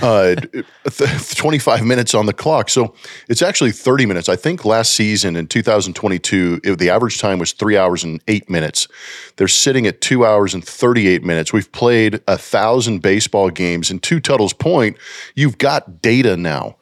[0.00, 0.34] Uh,
[0.90, 2.70] th- 25 minutes on the clock.
[2.70, 2.94] So
[3.28, 4.28] it's actually 30 minutes.
[4.28, 8.48] I think last season in 2022, it, the average time was three hours and eight
[8.48, 8.88] minutes.
[9.36, 11.52] They're sitting at two hours and 38 minutes.
[11.52, 13.90] We've played a thousand baseball games.
[13.90, 14.96] And to Tuttle's point,
[15.34, 16.76] you've got data now.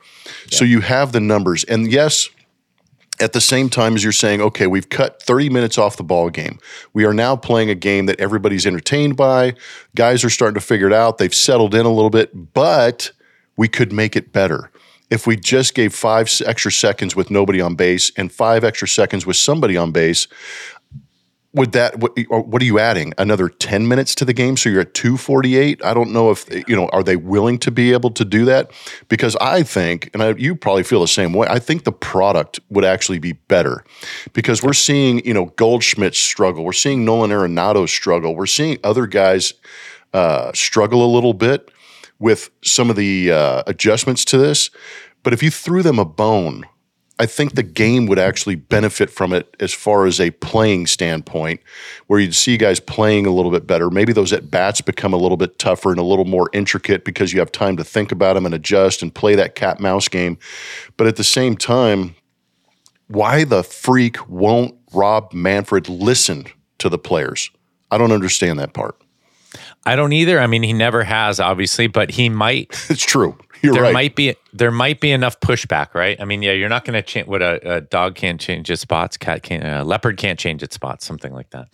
[0.50, 1.64] So you have the numbers.
[1.64, 2.28] And yes,
[3.20, 6.30] at the same time as you're saying, okay, we've cut 30 minutes off the ball
[6.30, 6.58] game.
[6.92, 9.54] We are now playing a game that everybody's entertained by.
[9.94, 11.18] Guys are starting to figure it out.
[11.18, 13.12] They've settled in a little bit, but
[13.56, 14.70] we could make it better.
[15.10, 19.24] If we just gave five extra seconds with nobody on base and five extra seconds
[19.24, 20.26] with somebody on base,
[21.54, 23.14] would that what, are you adding?
[23.16, 24.56] Another 10 minutes to the game?
[24.56, 27.92] So you're at 248 i don't know if you know are they willing to be
[27.92, 28.70] able to do that?
[29.08, 32.60] Because i think and I, you probably feel the same way i think the product
[32.68, 33.84] would actually be better.
[34.32, 36.64] Because we're seeing you know goldschmidt struggle.
[36.64, 38.34] We're seeing nolan arenado struggle.
[38.34, 39.54] We're seeing other guys
[40.12, 41.70] uh, struggle a little bit
[42.18, 44.70] with some of the uh, adjustments to this.
[45.22, 46.64] But if you threw them a bone
[47.20, 51.60] I think the game would actually benefit from it as far as a playing standpoint,
[52.08, 53.88] where you'd see guys playing a little bit better.
[53.88, 57.32] Maybe those at bats become a little bit tougher and a little more intricate because
[57.32, 60.38] you have time to think about them and adjust and play that cat mouse game.
[60.96, 62.16] But at the same time,
[63.06, 66.46] why the freak won't Rob Manfred listen
[66.78, 67.50] to the players?
[67.92, 69.00] I don't understand that part.
[69.86, 70.40] I don't either.
[70.40, 72.74] I mean, he never has, obviously, but he might.
[72.90, 73.38] It's true.
[73.64, 73.92] You're there right.
[73.92, 76.20] might be there might be enough pushback, right?
[76.20, 78.82] I mean, yeah, you're not going to change what a, a dog can't change its
[78.82, 81.68] spots, cat can't, uh, leopard can't change its spots, something like that.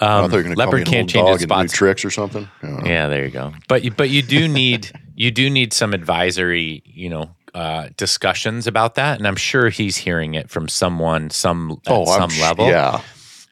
[0.00, 1.72] Um, thought you going to call me leopard an can't change its spots.
[1.72, 2.48] tricks or something.
[2.62, 2.90] I don't know.
[2.90, 3.52] Yeah, there you go.
[3.68, 8.66] But you- but you do need you do need some advisory, you know, uh, discussions
[8.66, 12.28] about that, and I'm sure he's hearing it from someone some at Oh, some I'm
[12.30, 12.68] sh- level.
[12.68, 13.00] Yeah.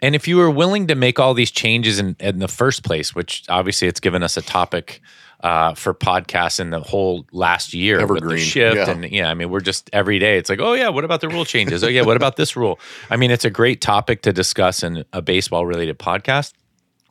[0.03, 3.15] And if you were willing to make all these changes in, in the first place,
[3.15, 5.01] which obviously it's given us a topic
[5.41, 8.91] uh, for podcasts in the whole last year with the shift, yeah.
[8.91, 10.39] and yeah, I mean we're just every day.
[10.39, 11.85] It's like, oh yeah, what about the rule changes?
[11.85, 12.79] Oh yeah, what about this rule?
[13.11, 16.53] I mean, it's a great topic to discuss in a baseball related podcast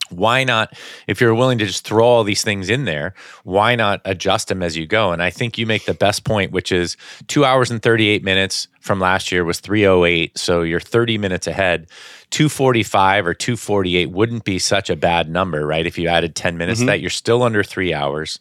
[0.10, 0.74] why not
[1.08, 3.14] if you're willing to just throw all these things in there
[3.44, 5.12] why not adjust them as you go?
[5.12, 6.96] And i think you make the best point which is
[7.28, 11.88] two hours and 38 minutes from last year was 308 so you're 30 minutes ahead.
[12.32, 15.86] 245 or 248 wouldn't be such a bad number right?
[15.86, 16.88] If you added 10 minutes Mm-hmm.
[16.88, 18.40] that you're still under three hours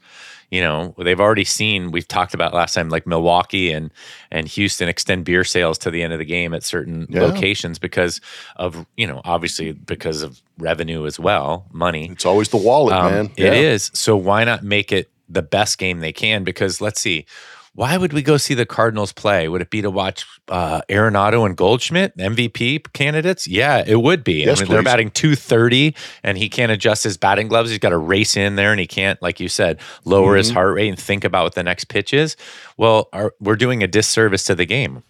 [0.55, 3.90] you know they've already seen we've talked about last time like milwaukee and
[4.31, 7.23] and houston extend beer sales to the end of the game at certain Yeah.
[7.27, 8.21] locations because
[8.57, 13.11] of you know obviously because of revenue as well money It's always the wallet, um,
[13.12, 13.27] man.
[13.37, 13.73] It Yeah.
[13.73, 13.90] is.
[13.95, 16.45] So why not make it the best game they can?
[16.45, 17.27] Because let's see,
[17.75, 19.49] why would we go see the Cardinals play?
[19.49, 23.49] Would it be to watch uh, Arenado and Goldschmidt, MVP candidates?
[23.49, 24.45] Yeah, it would be.
[24.45, 27.71] Yes, I mean, they're batting 230 and he can't adjust his batting gloves.
[27.71, 30.55] He's got to race in there and he can't, like you said, lower his Mm-hmm.
[30.55, 32.37] heart rate and think about what the next pitch is.
[32.77, 35.03] Well, our, we're doing a disservice to the game.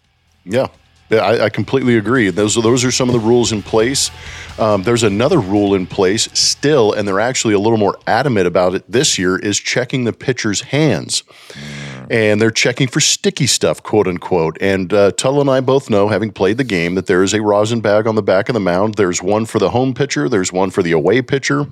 [0.44, 0.68] Yeah.
[1.10, 2.30] Yeah, I, I completely agree.
[2.30, 4.10] Those are, those are some of the rules in place.
[4.58, 8.74] Um, there's another rule in place still, and they're actually a little more adamant about
[8.74, 9.36] it this year.
[9.38, 11.22] Is checking the pitcher's hands.
[12.10, 14.56] And they're checking for sticky stuff, quote unquote.
[14.60, 17.42] And uh, Tuttle and I both know, having played the game, that there is a
[17.42, 18.94] rosin bag on the back of the mound.
[18.94, 21.66] There's one for the home pitcher, there's one for the away pitcher.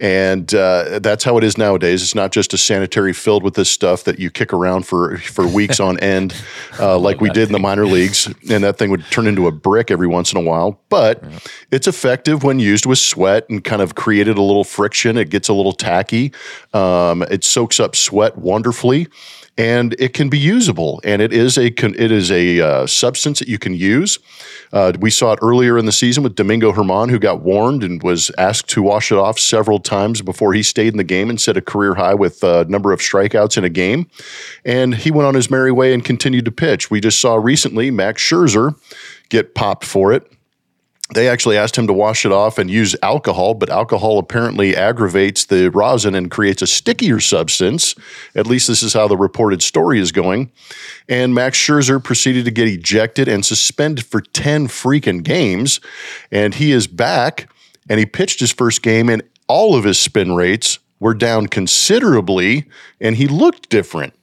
[0.00, 2.02] And uh, that's how it is nowadays.
[2.02, 5.46] It's not just a sanitary filled with this stuff that you kick around for, for
[5.46, 6.40] weeks on end,
[6.78, 8.26] uh, like we did in the minor leagues.
[8.48, 10.80] And that thing would turn into a brick every once in a while.
[10.88, 11.22] But
[11.72, 15.16] it's effective when used with sweat and kind of created a little friction.
[15.16, 16.32] It gets a little tacky.
[16.72, 19.08] Um, it soaks up sweat wonderfully
[19.58, 21.00] and it can be usable.
[21.04, 24.18] And it is a it is a uh, substance that you can use.
[24.72, 28.02] Uh, we saw it earlier in the season with Domingo German who got warned and
[28.02, 31.40] was asked to wash it off several times before he stayed in the game and
[31.40, 34.08] set a career high with a number of strikeouts in a game.
[34.64, 36.90] And he went on his merry way and continued to pitch.
[36.90, 38.78] We just saw recently Max Scherzer
[39.28, 40.30] get popped for it
[41.14, 45.46] they actually asked him to wash it off and use alcohol, but alcohol apparently aggravates
[45.46, 47.94] the rosin and creates a stickier substance.
[48.34, 50.52] At least this is how the reported story is going.
[51.08, 55.80] And Max Scherzer proceeded to get ejected and suspended for 10 freaking games.
[56.30, 57.48] And he is back
[57.88, 62.66] and he pitched his first game, and all of his spin rates were down considerably,
[63.00, 64.14] and he looked different.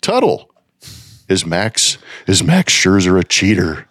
[0.00, 0.50] Tuttle,
[1.28, 3.88] is Max is Max Scherzer a cheater?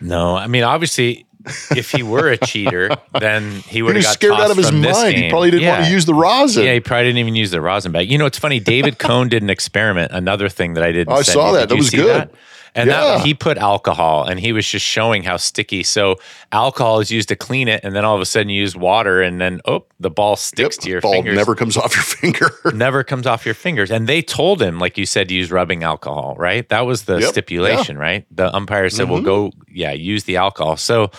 [0.00, 1.26] No, I mean obviously
[1.70, 4.72] if he were a cheater, then he would have got scared out of his tossed
[4.72, 5.16] from this mind.
[5.16, 6.64] He probably didn't want to use the rosin.
[6.64, 8.10] Yeah, he probably didn't even use the rosin bag.
[8.10, 8.60] You know, it's funny.
[8.60, 10.12] David Cone did an experiment.
[10.12, 11.12] Another thing that I didn't.
[11.12, 11.56] Oh, I saw you.
[11.58, 11.68] that.
[11.68, 12.06] Did That was good.
[12.08, 12.30] that?
[12.74, 13.16] And Yeah.
[13.16, 15.82] that, he put alcohol, and he was just showing how sticky.
[15.82, 16.16] So
[16.52, 19.22] alcohol is used to clean it, and then all of a sudden you use water,
[19.22, 21.36] and then oh, the ball sticks Yep, to your ball fingers.
[21.36, 22.50] never comes off your finger.
[22.74, 23.90] never comes off your fingers.
[23.90, 26.68] And they told him, like you said, to use rubbing alcohol, right?
[26.68, 27.30] That was the Yep.
[27.30, 28.26] stipulation, right?
[28.30, 29.24] The umpire said, "Well, mm-hmm.
[29.26, 31.10] go, yeah, use the alcohol." So,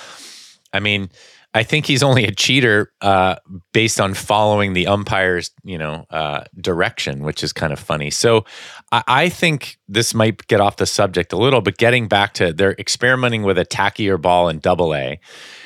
[0.74, 1.10] I mean,
[1.54, 3.38] I think he's only a cheater uh,
[3.74, 8.12] based on following the umpire's, you know, uh, direction, which is kind of funny.
[8.12, 8.46] So,
[8.92, 12.54] I, I think this might get off the subject a little, but getting back to
[12.54, 15.20] they're experimenting with a tackier ball in Double A.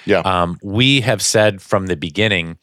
[0.06, 0.20] yeah.
[0.20, 2.58] Um, we have said from the beginning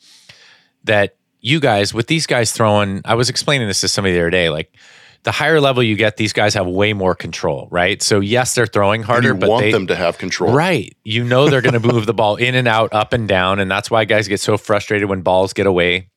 [0.85, 4.31] that you guys, with these guys throwing, I was explaining this to somebody the other
[4.31, 4.75] day, like
[5.23, 8.01] the higher level you get, these guys have way more control, right?
[8.03, 10.55] So yes, they're throwing harder, you but want they, them to have control.
[10.55, 10.97] Right.
[11.05, 13.61] You know they're going to move the ball in and out, up and down.
[13.61, 16.09] And that's why guys get so frustrated when balls get away.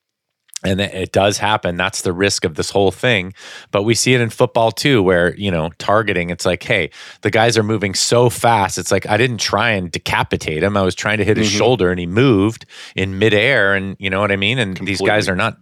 [0.66, 1.76] And it it does happen.
[1.76, 3.34] That's the risk of this whole thing.
[3.72, 6.89] But we see it in football too, where, you know, targeting, it's like, hey,
[7.22, 8.78] the guys are moving so fast.
[8.78, 10.78] It's like, I didn't try and decapitate him.
[10.78, 11.58] I was trying to hit his mm-hmm.
[11.58, 13.76] shoulder and he moved in midair.
[13.76, 14.58] And you know what I mean?
[14.58, 15.58] And these guys are not,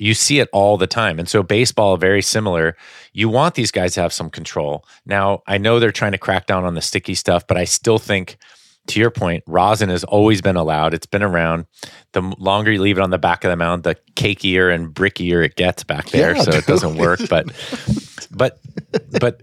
[0.00, 1.18] you see it all the time.
[1.18, 2.74] And so baseball, very similar.
[3.12, 4.86] You want these guys to have some control.
[5.04, 7.98] Now, I know they're trying to crack down on the sticky stuff, but I still
[7.98, 8.38] think,
[8.86, 10.94] to your point, rosin has always been allowed.
[10.94, 11.66] It's been around.
[12.12, 15.44] The longer you leave it on the back of the mound, the cakier and brickier
[15.44, 16.34] it gets back there.
[16.34, 17.20] Yeah, so it doesn't work.
[17.28, 17.46] But,
[18.30, 18.58] but,
[19.20, 19.42] but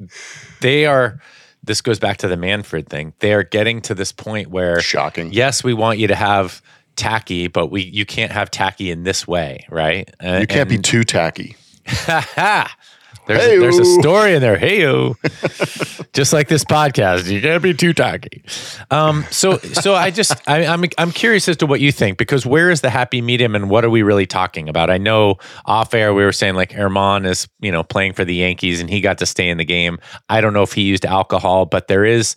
[0.62, 1.22] they are.
[1.62, 3.14] This goes back to the Manfred thing.
[3.20, 5.34] They are getting to this point where Shocking.
[5.34, 6.62] yes, we want you to have
[6.98, 10.10] tacky, but we you can't have tacky in this way, right?
[10.24, 11.56] Uh, You can't be too tacky.
[13.28, 14.58] there's, a, there's a story in there.
[14.58, 14.82] Hey
[16.18, 18.44] just like this podcast, you can't be too tacky.
[18.90, 22.46] Um, so so I just I, I'm I'm curious as to what you think because
[22.46, 24.90] where is the happy medium and what are we really talking about?
[24.90, 28.34] I know off air we were saying like German is you know playing for the
[28.34, 30.00] Yankees and he got to stay in the game.
[30.28, 32.36] I don't know if he used alcohol, but there is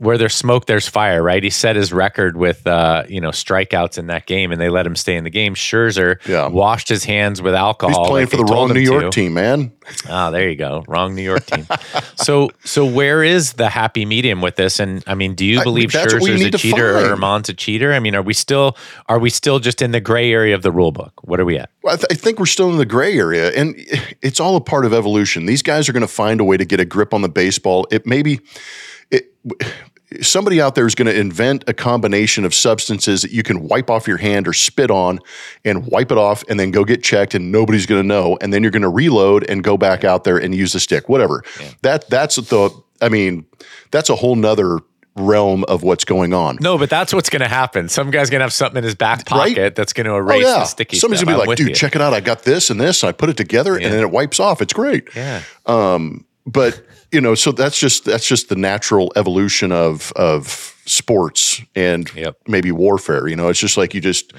[0.00, 1.42] where there's smoke, there's fire, right?
[1.42, 4.86] He set his record with uh, you know strikeouts in that game, and they let
[4.86, 5.54] him stay in the game.
[5.54, 6.48] Scherzer Yeah.
[6.48, 8.04] washed his hands with alcohol.
[8.04, 9.10] He's playing like for the wrong New York to.
[9.10, 9.72] team, man.
[10.08, 10.84] Ah, there you go.
[10.88, 11.66] Wrong New York team.
[12.16, 14.80] so, so where is the happy medium with this?
[14.80, 17.06] And I mean, do you believe we Scherzer's a cheater or find.
[17.08, 17.92] German's a cheater?
[17.92, 20.72] I mean, are we still are we still just in the gray area of the
[20.72, 21.12] rule book?
[21.24, 21.70] What are we at?
[21.82, 23.74] Well, I, th- I think we're still in the gray area, and
[24.22, 25.44] it's all a part of evolution.
[25.44, 27.86] These guys are going to find a way to get a grip on the baseball.
[27.90, 28.40] It maybe
[29.10, 29.34] it,
[30.22, 33.90] somebody out there is going to invent a combination of substances that you can wipe
[33.90, 35.20] off your hand or spit on,
[35.64, 38.36] and wipe it off, and then go get checked, and nobody's going to know.
[38.40, 41.08] And then you're going to reload and go back out there and use the stick,
[41.08, 41.42] whatever.
[41.82, 42.70] That that's the.
[43.02, 43.46] I mean,
[43.90, 44.80] that's a whole nother
[45.16, 46.56] realm of what's going on.
[46.60, 47.88] No, but that's what's going to happen.
[47.88, 49.54] Some guy's going to have something in his back Right?
[49.54, 51.26] pocket that's going to Oh erase yeah, the sticky somebody's stuff.
[51.28, 51.74] gonna be I'm like, "Dude, you.
[51.74, 52.12] check it out!
[52.14, 53.02] I got this and this.
[53.02, 53.86] And I put it together, Yeah.
[53.86, 54.60] and then it wipes off.
[54.62, 55.42] It's great." Yeah.
[55.66, 56.80] Um, but
[57.12, 62.36] you know, so that's just that's just the natural evolution of of sports and Yep.
[62.46, 63.28] maybe warfare.
[63.28, 64.32] You know, it's just like you just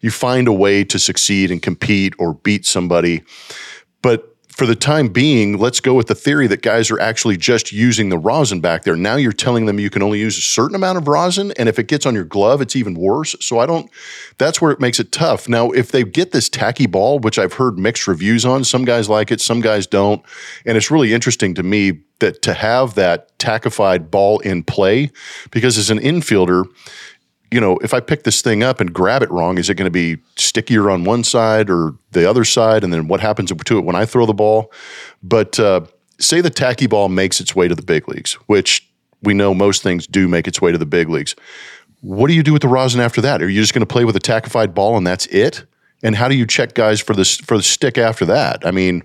[0.00, 3.22] you find a way to succeed and compete or beat somebody.
[4.02, 7.70] But for the time being, let's go with the theory that guys are actually just
[7.70, 8.96] using the rosin back there.
[8.96, 11.78] Now you're telling them you can only use a certain amount of rosin, and if
[11.78, 13.36] it gets on your glove, it's even worse.
[13.40, 13.88] So I don't.
[14.36, 15.48] That's where it makes it tough.
[15.48, 19.08] Now, if they get this tacky ball, which I've heard mixed reviews on, some guys
[19.08, 20.24] like it, some guys don't,
[20.66, 25.12] and it's really interesting to me that to have that tackified ball in play,
[25.52, 26.64] because as an infielder
[27.50, 29.86] you know, if I pick this thing up and grab it wrong, is it going
[29.86, 32.84] to be stickier on one side or the other side?
[32.84, 34.72] And then what happens to it when I throw the ball?
[35.22, 35.82] But uh,
[36.18, 38.86] say the tacky ball makes its way to the big leagues, which
[39.22, 41.34] we know most things do make its way to the big leagues.
[42.00, 43.42] What do you do with the rosin after that?
[43.42, 45.64] Are you just going to play with a tackified ball and that's it?
[46.02, 48.64] And how do you check guys for this for the stick after that?
[48.64, 49.02] I mean,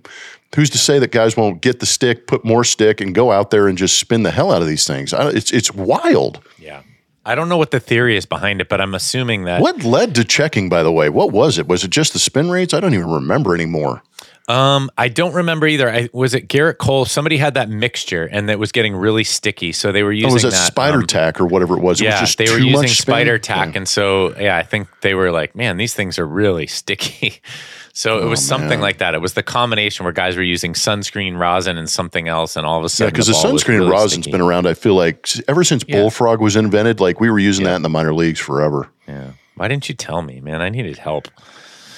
[0.55, 3.49] who's to say that guys won't get the stick, put more stick, and go out
[3.49, 5.11] there and just spin the hell out of these things?
[5.11, 6.41] It's it's wild.
[6.59, 6.83] Yeah.
[7.25, 9.61] I don't know what the theory is behind it, but I'm assuming that.
[9.61, 11.09] What led to checking, by the way?
[11.09, 11.67] What was it?
[11.67, 12.73] Was it just the spin rates?
[12.73, 14.03] I don't even remember anymore.
[14.49, 15.89] Um, I don't remember either.
[15.89, 17.05] I, was it Gerrit Cole?
[17.05, 19.71] Somebody had that mixture, and it was getting really sticky.
[19.71, 22.01] So they were using oh, was that, that spider um, tack or whatever it was.
[22.01, 23.77] It yeah, was they were using spider tack, yeah.
[23.77, 27.41] and so yeah, I think they were like, man, these things are really sticky.
[27.95, 29.13] So it was oh, something like that.
[29.13, 32.79] It was the combination where guys were using sunscreen rosin and something else, and all
[32.79, 34.31] of a sudden, yeah, because the, the sunscreen really rosin's sticky.
[34.31, 34.65] been around.
[34.65, 35.97] I feel like ever since yeah.
[35.97, 37.71] Bullfrog was invented, like we were using yeah.
[37.71, 38.89] that in the minor leagues forever.
[39.07, 39.33] Yeah.
[39.55, 40.59] Why didn't you tell me, man?
[40.59, 41.27] I needed help.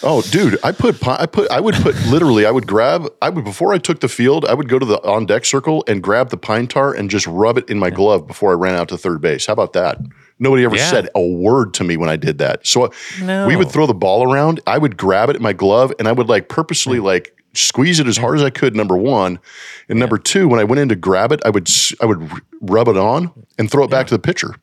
[0.04, 3.46] Oh, dude, I put I put I would put literally I would grab I would
[3.46, 6.30] before I took the field I would go to the on deck circle and grab
[6.30, 8.98] the pine tar and just rub it in my glove before I ran out to
[8.98, 9.46] third base.
[9.46, 9.98] How about that?
[10.38, 10.90] Nobody ever yeah.
[10.90, 12.68] said a word to me when I did that.
[12.68, 13.48] So no.
[13.48, 14.60] we would throw the ball around.
[14.68, 17.06] I would grab it in my glove and I would like purposely hmm.
[17.06, 18.76] like squeeze it as hard as I could.
[18.76, 19.40] Number one,
[19.88, 20.02] and yeah.
[20.02, 21.70] number two, when I went in to grab it, I would
[22.02, 22.30] I would
[22.62, 24.56] rub it on and throw it back to the pitcher.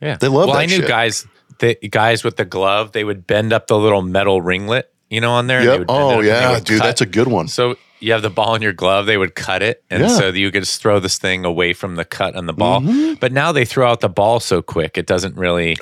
[0.00, 0.48] Yeah, they love.
[0.48, 0.88] Well, I knew shit.
[0.88, 1.26] guys,
[1.60, 5.32] the guys with the glove, they would bend up the little metal ringlet, you know,
[5.32, 5.62] on there.
[5.62, 5.86] Yep.
[5.88, 6.86] Oh yeah, dude, cut.
[6.86, 7.48] that's a good one.
[7.48, 10.08] So you have the ball in your glove, they would cut it, and yeah.
[10.08, 12.80] so you could just throw this thing away from the cut on the ball.
[12.80, 13.14] Mm-hmm.
[13.14, 15.76] But now they throw out the ball so quick, it doesn't really,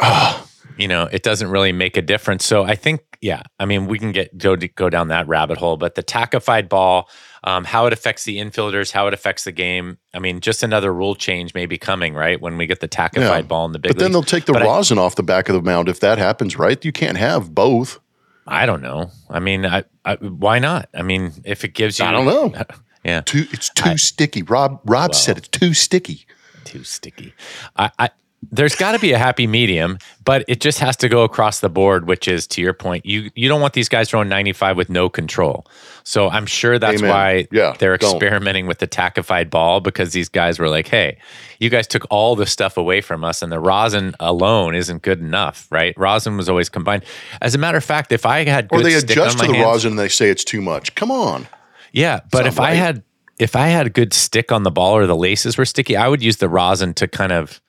[0.77, 2.45] you know, it doesn't really make a difference.
[2.45, 5.77] So I think, yeah, I mean, we can get go go down that rabbit hole,
[5.77, 7.09] but the tackified ball.
[7.43, 9.97] Um, how it affects the infielders, how it affects the game.
[10.13, 12.39] I mean, just another rule change may be coming, right?
[12.39, 13.41] When we get the tackified yeah.
[13.41, 13.93] ball in the big.
[13.93, 14.13] But then leagues.
[14.13, 16.59] they'll take the but rosin I, off the back of the mound if that happens,
[16.59, 16.85] right?
[16.85, 17.99] You can't have both.
[18.47, 19.11] I don't know.
[19.29, 20.89] I mean, I, I, why not?
[20.95, 22.55] I mean, if it gives you, I don't know.
[23.03, 24.43] Yeah, too, it's too I, sticky.
[24.43, 26.27] Rob Rob well, said it's too sticky.
[26.65, 27.33] Too sticky.
[27.75, 28.11] I, I
[28.43, 31.69] there's got to be a happy medium, but it just has to go across the
[31.69, 32.07] board.
[32.07, 35.09] Which is to your point, you you don't want these guys throwing 95 with no
[35.09, 35.67] control.
[36.05, 37.11] So I'm sure that's Amen.
[37.11, 38.69] why yeah, they're experimenting don't.
[38.69, 41.19] with the tackified ball because these guys were like, hey,
[41.59, 45.21] you guys took all the stuff away from us, and the rosin alone isn't good
[45.21, 45.95] enough, right?
[45.99, 47.05] Rosin was always combined.
[47.43, 49.93] As a matter of fact, if I had or they adjust to the hands, rosin
[49.93, 50.95] and they say it's too much.
[50.95, 51.47] Come on.
[51.93, 52.71] Yeah, but if right.
[52.71, 53.03] I had
[53.41, 56.09] if I had a good stick on the ball or the laces were sticky, I
[56.09, 57.61] would use the rosin to kind of,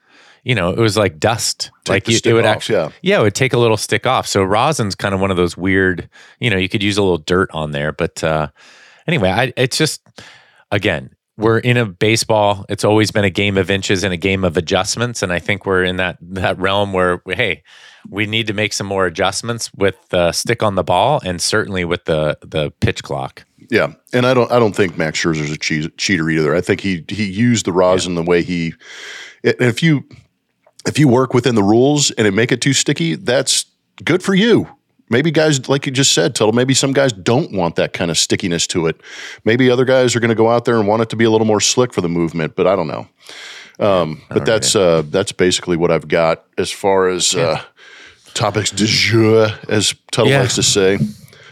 [0.44, 1.72] you know, it was like dust.
[1.84, 2.90] Take like you, it would off, actually, yeah.
[3.02, 4.28] yeah, it would take a little stick off.
[4.28, 7.18] So rosin's kind of one of those weird, you know, you could use a little
[7.18, 7.92] dirt on there.
[7.92, 8.50] But uh,
[9.08, 10.02] anyway, I, it's just
[10.72, 12.66] again, we're in a baseball.
[12.70, 15.66] It's always been a game of inches and a game of adjustments, and I think
[15.66, 17.64] we're in that that realm where hey,
[18.10, 21.86] we need to make some more adjustments with the stick on the ball, and certainly
[21.86, 23.46] with the the pitch clock.
[23.70, 26.56] Yeah, and I don't I don't think Max Scherzer's a cheater either.
[26.56, 28.22] I think he he used the rosin yeah.
[28.22, 28.74] the way he.
[29.44, 30.04] If you
[30.86, 33.66] if you work within the rules and it make it too sticky, that's
[34.04, 34.68] good for you.
[35.10, 38.18] Maybe guys, like you just said, Tuttle, maybe some guys don't want that kind of
[38.18, 39.02] stickiness to it.
[39.44, 41.30] Maybe other guys are going to go out there and want it to be a
[41.30, 43.08] little more slick for the movement, but I don't know.
[43.80, 47.62] Um, but that's uh, that's basically what I've got as far as uh,
[48.34, 50.42] topics du jour, as Tuttle yeah.
[50.42, 50.98] likes to say.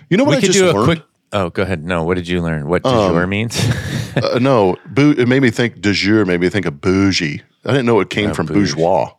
[0.10, 0.80] You know what we I could just do learned?
[0.80, 1.84] a quick Oh, go ahead.
[1.86, 2.68] No, what did you learn?
[2.68, 3.60] What de um, jour means?
[4.16, 7.42] uh, no, it made me think de jour, made me think of bougie.
[7.66, 8.74] I didn't know it came oh, from bougie.
[8.74, 9.14] bourgeois.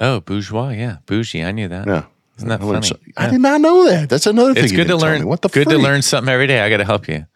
[0.00, 1.42] Oh, bourgeois, yeah, bougie.
[1.44, 1.86] I knew that.
[1.86, 2.04] Yeah,
[2.36, 2.90] isn't that I funny?
[3.16, 4.08] I did not know that.
[4.08, 4.64] That's another thing.
[4.64, 5.26] It's good to learn.
[5.26, 5.76] What the good freak?
[5.76, 6.60] to learn something every day.
[6.60, 7.26] I got to help you.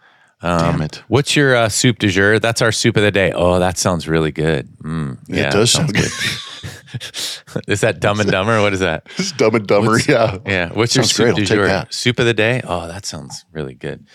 [0.43, 1.03] Um, Damn it!
[1.09, 2.39] What's your uh, soup du jour?
[2.39, 3.33] That's our soup of the day.
[3.33, 4.69] Oh, that sounds really good.
[4.79, 6.11] Mm, yeah, it does sound good.
[7.68, 8.61] is that Dumb and Dumber?
[8.61, 9.07] What is that?
[9.16, 9.93] It's Dumb and Dumber.
[9.93, 10.38] What's, yeah.
[10.47, 10.72] Yeah.
[10.72, 11.86] What's sounds your soup du jour?
[11.91, 12.61] Soup of the day?
[12.64, 14.07] Oh, that sounds really good.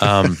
[0.00, 0.36] Um,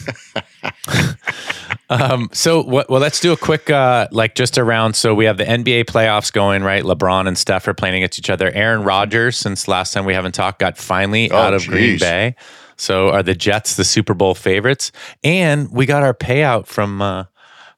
[1.90, 4.94] um, so well, let's do a quick uh, like just around.
[4.94, 6.82] So we have the NBA playoffs going right.
[6.82, 8.50] LeBron and Steph are playing against each other.
[8.52, 11.70] Aaron Rodgers, since last time we haven't talked, got finally oh, out of geez.
[11.70, 12.36] Green Bay.
[12.76, 14.90] So are the Jets the Super Bowl favorites?
[15.22, 17.02] And we got our payout from.
[17.02, 17.24] Uh,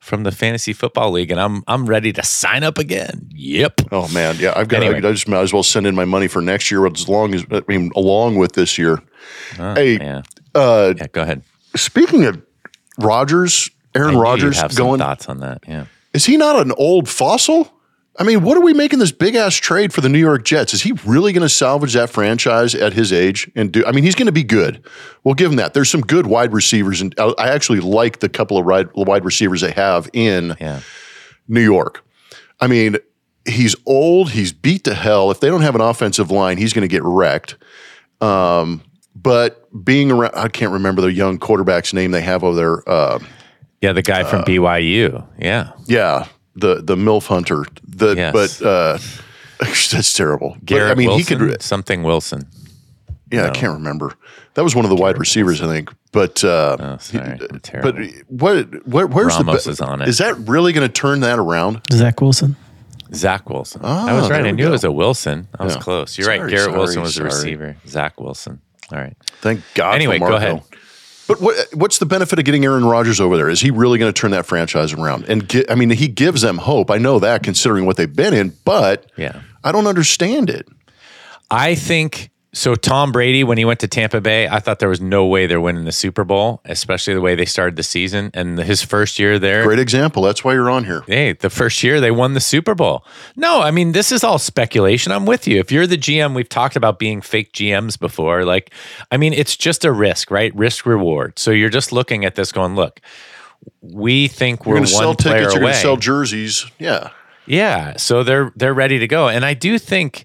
[0.06, 3.28] from the fantasy football league, and I'm I'm ready to sign up again.
[3.34, 3.80] Yep.
[3.90, 4.82] Oh man, yeah, I've got.
[4.82, 4.98] Anyway.
[4.98, 7.44] I, just might as well send in my money for next year, as long as
[7.50, 9.02] I mean, along with this year.
[9.58, 10.22] Oh, hey, yeah.
[10.54, 11.42] Uh, yeah, go ahead.
[11.74, 12.40] Speaking of
[12.98, 15.00] Rodgers, I Aaron Rodgers going?
[15.00, 15.64] thoughts on that.
[15.66, 15.86] Yeah.
[16.14, 17.72] Is he not an old fossil?
[18.18, 20.72] I mean, what are we making this big ass trade for the New York Jets?
[20.72, 23.84] Is he really going to salvage that franchise at his age and do?
[23.86, 24.82] I mean, he's going to be good.
[25.22, 25.74] We'll give him that.
[25.74, 28.64] There's some good wide receivers, and I I actually like the couple of
[28.96, 30.80] wide receivers they have in Yeah.
[31.48, 32.04] New York.
[32.60, 32.96] I mean,
[33.46, 34.30] he's old.
[34.30, 35.30] He's beat to hell.
[35.30, 37.56] If they don't have an offensive line, he's going to get wrecked.
[38.20, 38.82] Um,
[39.14, 42.88] but being around, I can't remember the young quarterback's name they have over there.
[42.88, 43.18] Uh,
[43.82, 43.92] Yeah.
[43.92, 45.24] The guy from BYU.
[45.38, 45.72] Yeah.
[45.86, 47.64] yeah, the the milf hunter.
[47.86, 48.32] The Yes.
[48.60, 48.98] but uh,
[49.60, 50.54] that's terrible.
[50.54, 51.62] But, Garrett I mean, Wilson, he could.
[51.62, 52.48] something Wilson.
[53.30, 54.14] Yeah, I can't remember.
[54.54, 55.92] That was one of the wide receivers, I think.
[56.12, 57.24] But uh, Oh, sorry.
[57.32, 58.06] I'm but terrible.
[58.28, 58.86] what?
[59.10, 59.70] Where's Ramos the?
[59.72, 60.08] is on it.
[60.08, 61.80] Is that really going to turn that around?
[61.92, 62.56] Zach Wilson.
[63.12, 63.80] Zach Wilson.
[63.84, 64.44] Ah, I was right.
[64.46, 64.68] I knew go.
[64.68, 65.48] it was a Wilson.
[65.58, 65.80] I was Yeah.
[65.80, 66.16] close.
[66.16, 66.48] You're Sorry, right.
[66.50, 67.76] Garrett sorry, Wilson was the receiver.
[67.86, 68.60] Zach Wilson.
[68.92, 69.16] All right.
[69.40, 69.90] Thank God.
[69.90, 70.62] for Anyway, go ahead.
[71.28, 73.48] But what, what's the benefit of getting Aaron Rodgers over there?
[73.48, 75.24] Is he really going to turn that franchise around?
[75.28, 76.90] And get, I mean, he gives them hope.
[76.90, 79.40] I know that considering what they've been in, but Yeah.
[79.64, 80.68] I don't understand it.
[81.50, 82.74] I think so.
[82.74, 85.60] Tom Brady, when he went to Tampa Bay, I thought there was no way they're
[85.60, 88.30] winning the Super Bowl, especially the way they started the season.
[88.32, 90.22] And his first year there, Great example.
[90.22, 91.02] That's why you're on here.
[91.06, 93.04] hey, the first year they won the Super Bowl.
[93.34, 95.12] No, I mean, this is all speculation.
[95.12, 95.58] I'm with you.
[95.58, 98.44] If you're the GM, we've talked about being fake GMs before.
[98.44, 98.72] Like,
[99.10, 100.54] I mean, it's just a risk, right?
[100.54, 101.38] Risk reward.
[101.38, 103.00] So you're just looking at this going, look,
[103.80, 105.54] we think we're going to one sell player tickets.
[105.54, 105.72] You're away.
[105.72, 106.66] going to sell jerseys.
[106.78, 107.10] Yeah.
[107.46, 110.24] Yeah, so they're they're ready to go, and I do think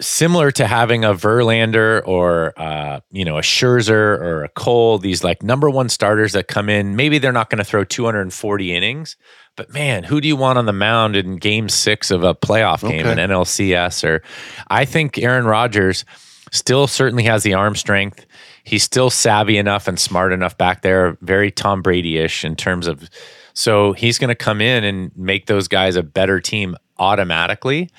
[0.00, 5.22] similar to having a Verlander or uh, you know a Scherzer or a Cole, these
[5.22, 6.96] like number one starters that come in.
[6.96, 9.16] Maybe they're not going to throw 240 innings,
[9.56, 12.80] but man, who do you want on the mound in Game Six of a playoff
[12.82, 13.12] game Okay.
[13.22, 14.02] in NLCS?
[14.08, 14.22] Or
[14.68, 16.04] I think Aaron Rodgers
[16.52, 18.26] still certainly has the arm strength.
[18.64, 22.86] He's still savvy enough and smart enough back there, very Tom Brady ish in terms
[22.86, 23.08] of.
[23.54, 27.90] So he's going to come in and make those guys a better team automatically.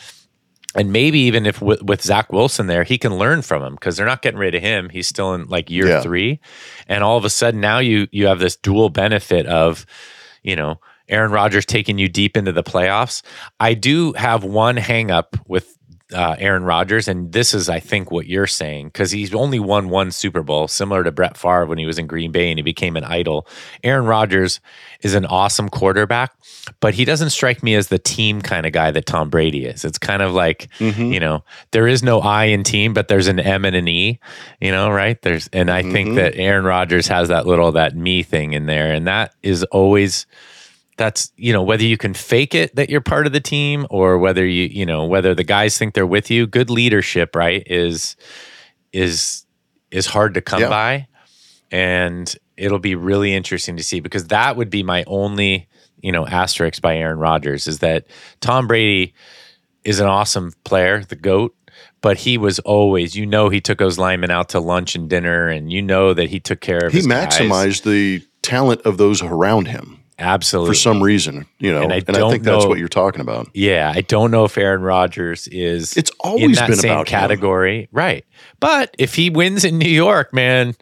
[0.73, 3.97] And maybe even if with, with Zach Wilson there, he can learn from him because
[3.97, 4.89] they're not getting rid of him.
[4.89, 6.01] He's still in like year Yeah.
[6.01, 6.39] three,
[6.87, 9.85] and all of a sudden now you you have this dual benefit of,
[10.43, 13.21] you know, Aaron Rodgers taking you deep into the playoffs.
[13.59, 15.77] I do have one hang up with
[16.13, 19.89] uh, Aaron Rodgers, and this is, I think, what you're saying because he's only won
[19.89, 22.63] one Super Bowl, similar to Brett Favre when he was in Green Bay and he
[22.63, 23.47] became an idol.
[23.83, 24.59] Aaron Rodgers
[25.01, 26.33] is an awesome quarterback,
[26.79, 29.83] but he doesn't strike me as the team kind of guy that Tom Brady is.
[29.85, 30.67] It's kind of like,
[31.13, 34.19] you know, there is no I in team, but there's an M and an E,
[34.59, 35.21] you know, right?
[35.21, 38.91] There's, and I think that Aaron Rodgers has that little, that me thing in there.
[38.91, 40.25] And that is always,
[41.01, 44.19] that's you know whether you can fake it that you're part of the team or
[44.19, 48.15] whether you you know whether the guys think they're with you good leadership right is
[48.93, 49.45] is
[49.89, 50.69] is hard to come Yeah.
[50.69, 51.07] by
[51.71, 55.67] and it'll be really interesting to see because that would be my only
[56.01, 58.05] you know asterisk by Aaron Rodgers is that
[58.39, 59.13] Tom Brady
[59.83, 61.55] is an awesome player the goat
[62.01, 65.47] but he was always you know he took those linemen out to lunch and dinner
[65.47, 67.27] and you know that he took care of He his guys.
[67.39, 72.09] maximized the talent of those around him absolutely for some reason, you know, And and
[72.09, 73.49] I I, don't think that's what you're talking about.
[73.53, 75.97] Yeah, I don't know if Aaron Rodgers is.
[75.97, 77.11] It's in always been same about him.
[77.11, 78.25] category, right?
[78.59, 80.75] But if he wins in New York, man,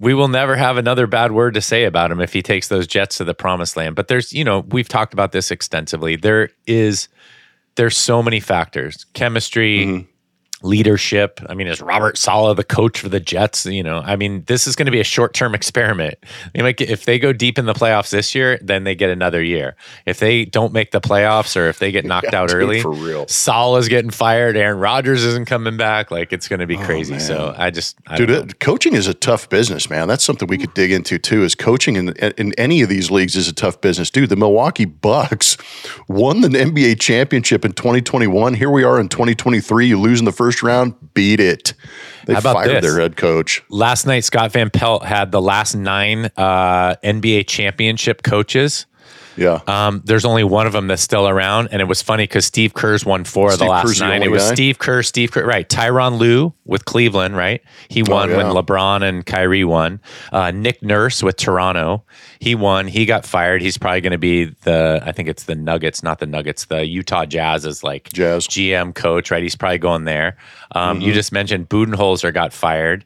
[0.00, 2.86] we will never have another bad word to say about him if he takes those
[2.86, 3.96] Jets to the promised land.
[3.96, 6.16] But there's, you know, we've talked about this extensively.
[6.16, 7.08] There is,
[7.76, 9.86] there's so many factors: chemistry.
[9.86, 10.10] Mm-hmm.
[10.62, 11.40] Leadership.
[11.48, 13.64] I mean, is Robert Saleh the coach for the Jets?
[13.64, 16.18] You know, I mean, this is going to be a short-term experiment.
[16.54, 19.10] They might get, if they go deep in the playoffs this year, then they get
[19.10, 19.76] another year.
[20.06, 22.92] If they don't make the playoffs or if they get knocked out dude, early, for
[22.92, 23.26] real.
[23.28, 24.56] Saleh's getting fired.
[24.56, 26.10] Aaron Rodgers isn't coming back.
[26.10, 27.14] Like it's going to be oh, crazy.
[27.14, 27.26] Oh, man.
[27.26, 28.42] So I just, I Dude, don't know.
[28.44, 30.08] it, coaching is a tough business, man.
[30.08, 31.44] That's something we could dig into too.
[31.44, 34.28] Is coaching in in any of these leagues is a tough business, dude.
[34.28, 35.56] The Milwaukee Bucks
[36.08, 38.54] won the NBA championship in 2021.
[38.54, 39.86] Here we are in 2023.
[39.86, 41.74] You lose in the first round, beat it.
[42.26, 42.82] They fired this?
[42.82, 43.62] their head coach.
[43.70, 48.86] last night Scott Van Pelt had the last nine uh, NBA championship coaches.
[49.38, 52.44] Yeah, Um, there's only one of them that's still around, and it was funny because
[52.44, 54.14] Steve Kerr's won four of the Steve last Kerr's the nine.
[54.16, 54.54] only It was guy?
[54.54, 55.66] Steve Kerr, Steve Kerr, right?
[55.68, 57.62] Tyronn Lue with Cleveland, right?
[57.88, 58.60] He won when Oh, yeah.
[58.60, 60.00] LeBron and Kyrie won.
[60.32, 62.04] Uh, Nick Nurse with Toronto,
[62.40, 62.86] he won.
[62.88, 63.62] He got fired.
[63.62, 66.84] He's probably going to be the, I think it's the Nuggets, not the Nuggets, the
[66.84, 68.46] Utah Jazz is like Jazz.
[68.46, 69.42] GM coach, right?
[69.42, 70.36] He's probably going there.
[70.72, 71.06] Um, Mm-hmm.
[71.06, 73.04] You just mentioned Budenholzer got fired.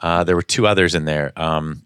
[0.00, 1.32] Uh, there were two others in there.
[1.36, 1.82] Um,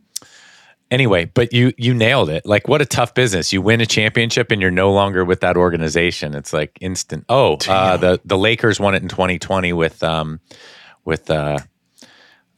[0.91, 2.47] anyway, but you you nailed it.
[2.47, 3.53] Like what a tough business.
[3.53, 6.35] You win a championship and you're no longer with that organization.
[6.35, 7.25] It's like instant.
[7.29, 10.41] Oh, uh, the the Lakers won it in 2020 with um
[11.05, 11.59] with uh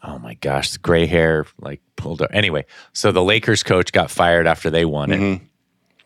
[0.02, 2.30] oh my gosh, gray hair like pulled up.
[2.32, 5.40] Anyway, so the Lakers coach got fired after they won it.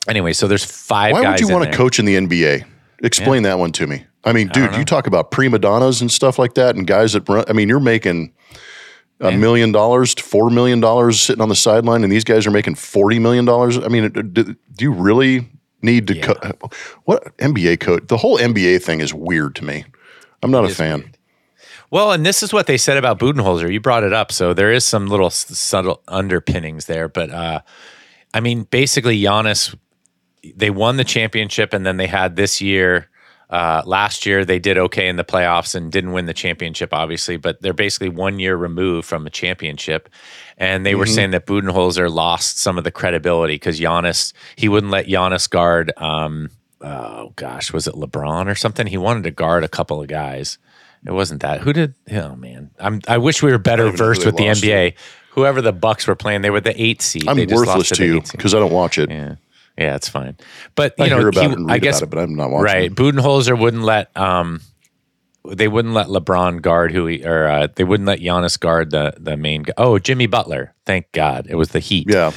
[0.06, 1.24] Anyway, so there's five Mm-hmm.
[1.24, 2.64] Why would you want to coach in the NBA?
[3.02, 4.04] Explain that one to me.
[4.24, 7.28] I mean, dude, you talk about prima donnas and stuff like that, and guys that
[7.28, 7.44] run.
[7.48, 8.32] I mean, you're making
[9.20, 12.50] a million dollars to four million dollars sitting on the sideline, and these guys are
[12.50, 13.78] making forty million dollars.
[13.78, 15.48] I mean, do, do you really
[15.82, 16.20] need to?
[16.20, 16.68] Co-
[17.04, 18.04] what NBA coach?
[18.08, 19.84] The whole NBA thing is weird to me.
[20.42, 21.14] I'm not a fan.
[21.90, 23.72] Well, and this is what they said about Budenholzer.
[23.72, 27.08] You brought it up, so there is some little subtle underpinnings there.
[27.08, 27.60] But uh,
[28.32, 29.76] I mean, basically, Giannis,
[30.56, 33.08] they won the championship, and then they had this year.
[33.50, 37.36] Uh, last year, they did okay in the playoffs and didn't win the championship, obviously.
[37.36, 40.08] But they're basically one year removed from a championship,
[40.58, 44.92] and they were saying that Budenholzer lost some of the credibility because Giannis he wouldn't
[44.92, 45.92] let Giannis guard.
[45.96, 48.86] Um, oh gosh, was it LeBron or something?
[48.86, 50.58] He wanted to guard a couple of guys.
[51.06, 51.60] It wasn't that.
[51.60, 51.94] Who did?
[52.12, 53.00] Oh man, I'm.
[53.06, 54.50] I wish we were better even know who versed with the to.
[54.52, 54.94] NBA.
[55.32, 57.28] Whoever the Bucks were playing, they were the eight seed.
[57.28, 59.10] I'm They just worthless lost to the you because I don't watch it.
[59.10, 59.34] Yeah,
[59.78, 60.36] yeah, it's fine.
[60.74, 62.36] But you I know, hear about he- it and I guess about it, but I'm
[62.36, 62.64] not watching.
[62.64, 62.84] right.
[62.84, 62.94] it.
[62.94, 64.60] Budenholzer wouldn't let um,
[65.46, 69.14] they wouldn't let LeBron guard who he or uh, they wouldn't let Giannis guard the
[69.18, 69.62] the main.
[69.64, 69.72] guy.
[69.76, 70.72] Oh, Jimmy Butler.
[70.86, 72.06] Thank God, it was the Heat.
[72.10, 72.32] Yeah,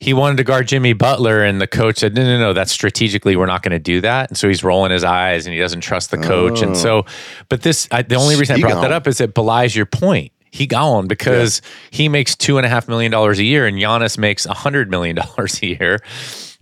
[0.00, 2.52] He wanted to guard Jimmy Butler, and the coach said, "No, no, no.
[2.52, 5.54] That's strategically, we're not going to do that." And so he's rolling his eyes, and
[5.54, 6.60] he doesn't trust the coach.
[6.62, 7.06] And so,
[7.48, 10.32] but this, I, the only reason I brought that up is it belies your point.
[10.50, 14.18] He gone because he makes two and a half million dollars a year, and Giannis
[14.18, 16.00] makes a hundred million dollars a year.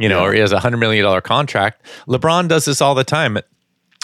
[0.01, 1.85] You know, or he has a hundred million dollar contract.
[2.09, 3.39] LeBron does this all the time.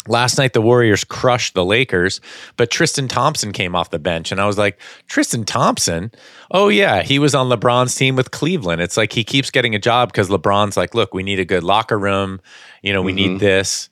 [0.09, 2.21] Last night, the Warriors crushed the Lakers,
[2.57, 4.31] but Tristan Thompson came off the bench.
[4.31, 6.13] And I was like, Tristan Thompson?
[6.51, 7.03] Oh, yeah.
[7.03, 8.81] He was on LeBron's team with Cleveland.
[8.81, 11.65] It's like he keeps getting a job because LeBron's like, look, we need a good
[11.65, 12.41] locker room.
[12.83, 13.39] You know, we need mm-hmm.
[13.39, 13.89] this.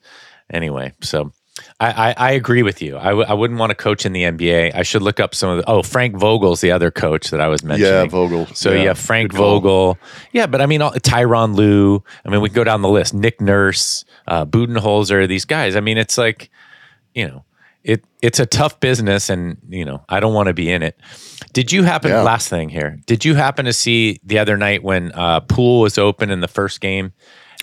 [0.49, 1.33] Anyway, so
[1.79, 2.97] I, I, I agree with you.
[2.97, 4.75] I, w- I wouldn't want to coach in the NBA.
[4.75, 5.69] I should look up some of the.
[5.69, 7.91] Oh, Frank Vogel's the other coach that I was mentioning.
[7.93, 8.45] yeah, Vogel.
[8.47, 9.31] So yeah, Frank.
[9.33, 9.97] Vogel.
[10.33, 12.03] Yeah, but I mean all- Tyronn Lue.
[12.25, 13.13] I mean we can go down the list.
[13.13, 15.27] Nick Nurse, uh, Budenholzer.
[15.27, 15.75] These guys.
[15.75, 16.49] I mean it's like,
[17.13, 17.45] you know,
[17.83, 20.99] it it's a tough business, and you know I don't want to be in it.
[21.53, 22.11] Did you happen?
[22.11, 22.21] Yeah.
[22.21, 22.99] Last thing here.
[23.05, 26.47] Did you happen to see the other night when uh, Poole was open in the
[26.49, 27.13] first game?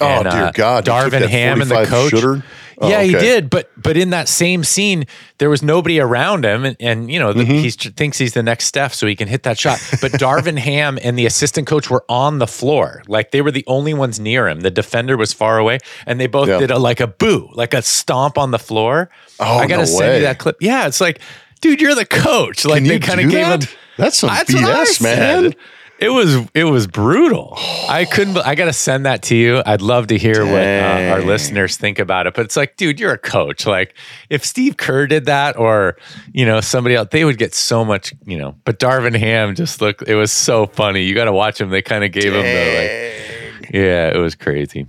[0.01, 0.87] Oh dear uh, God!
[0.87, 2.11] Darvin Ham and the coach.
[2.11, 2.43] shooter?
[2.83, 3.49] Oh, yeah, he did.
[3.49, 5.05] But but in that same scene,
[5.39, 7.55] there was nobody around him, and, and you know the, Mm-hmm.
[7.55, 9.79] he thinks he's the next Steph, so he can hit that shot.
[10.01, 13.65] But Darvin Ham and the assistant coach were on the floor, like they were the
[13.67, 14.61] only ones near him.
[14.61, 16.59] The defender was far away, and they both Yeah.
[16.59, 19.09] did a like a boo, like a stomp on the floor.
[19.41, 20.17] Oh, I gotta no send way.
[20.19, 20.57] you that clip.
[20.61, 21.21] Yeah, it's like,
[21.61, 22.65] dude, you're the coach.
[22.65, 23.61] Like they kind of gave him.
[23.97, 25.55] That's some That's BS, man.
[26.03, 27.55] It was it was brutal.
[27.89, 28.37] I couldn't.
[28.39, 29.63] I got to send that to you.
[29.65, 32.35] I'd love to hear what uh, our listeners think about it.
[32.35, 33.67] But it's like, dude, you're a coach.
[33.67, 33.95] Like,
[34.29, 35.97] if Steve Kerr did that, or
[36.33, 38.13] you know somebody else, they would get so much.
[38.27, 40.03] You know, but Darvin Ham just looked.
[40.09, 41.03] It was so funny.
[41.03, 41.71] You got to watch him.
[41.71, 43.71] They kind of gave him the like.
[43.73, 44.87] Yeah, it was crazy.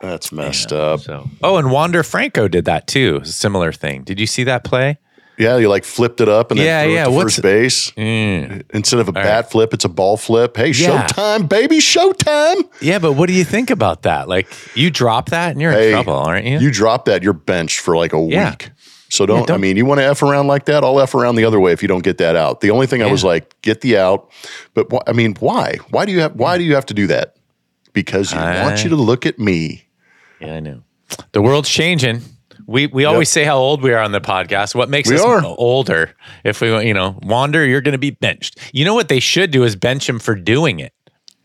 [0.00, 1.00] That's messed up.
[1.00, 3.24] So, oh, and Wander Franco did that too.
[3.24, 4.02] Similar thing.
[4.02, 4.98] Did you see that play?
[5.38, 7.42] Yeah, you like flipped it up and then Yeah, threw yeah, it to what's- first
[7.42, 7.90] base.
[7.92, 8.62] Mm.
[8.74, 10.56] Instead of a bat flip, it's a ball flip.
[10.56, 11.06] Hey, Yeah.
[11.06, 12.64] showtime, baby, showtime.
[12.80, 14.28] Yeah, but what do you think about that?
[14.28, 16.58] Like, you drop that and you're Hey, in trouble, aren't you?
[16.58, 18.50] You drop that, you're benched for like a Yeah.
[18.50, 18.70] week.
[19.10, 20.84] So don't, I don't- mean, you want to F around like that?
[20.84, 22.60] I'll F around the other way if you don't get that out.
[22.60, 24.28] The only thing I was like, get the out.
[24.74, 25.76] But wh- I mean, why?
[25.90, 27.34] Why do you have why do you have to do that?
[27.94, 29.84] Because you want you to look at me.
[30.40, 30.80] Yeah, I know.
[31.32, 32.20] The world's changing.
[32.68, 34.74] We we always say how old we are on the podcast.
[34.74, 35.42] What makes We us are.
[35.44, 36.14] older?
[36.44, 38.58] If we you know wander, you're going to be benched.
[38.72, 40.92] You know what they should do is bench him for doing it.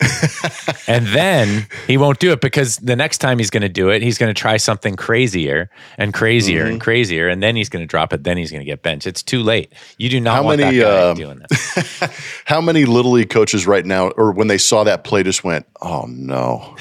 [0.88, 4.02] and then he won't do it because the next time he's going to do it,
[4.02, 6.72] he's going to try something crazier and crazier Mm-hmm.
[6.74, 8.24] and crazier, and then he's going to drop it.
[8.26, 9.08] Then he's going to get benched.
[9.08, 9.72] It's too late.
[9.98, 12.14] You do not How want many, that guy uh, doing that.
[12.46, 15.66] How many little league coaches right now, or when they saw that play, just went,
[15.82, 16.76] "Oh no,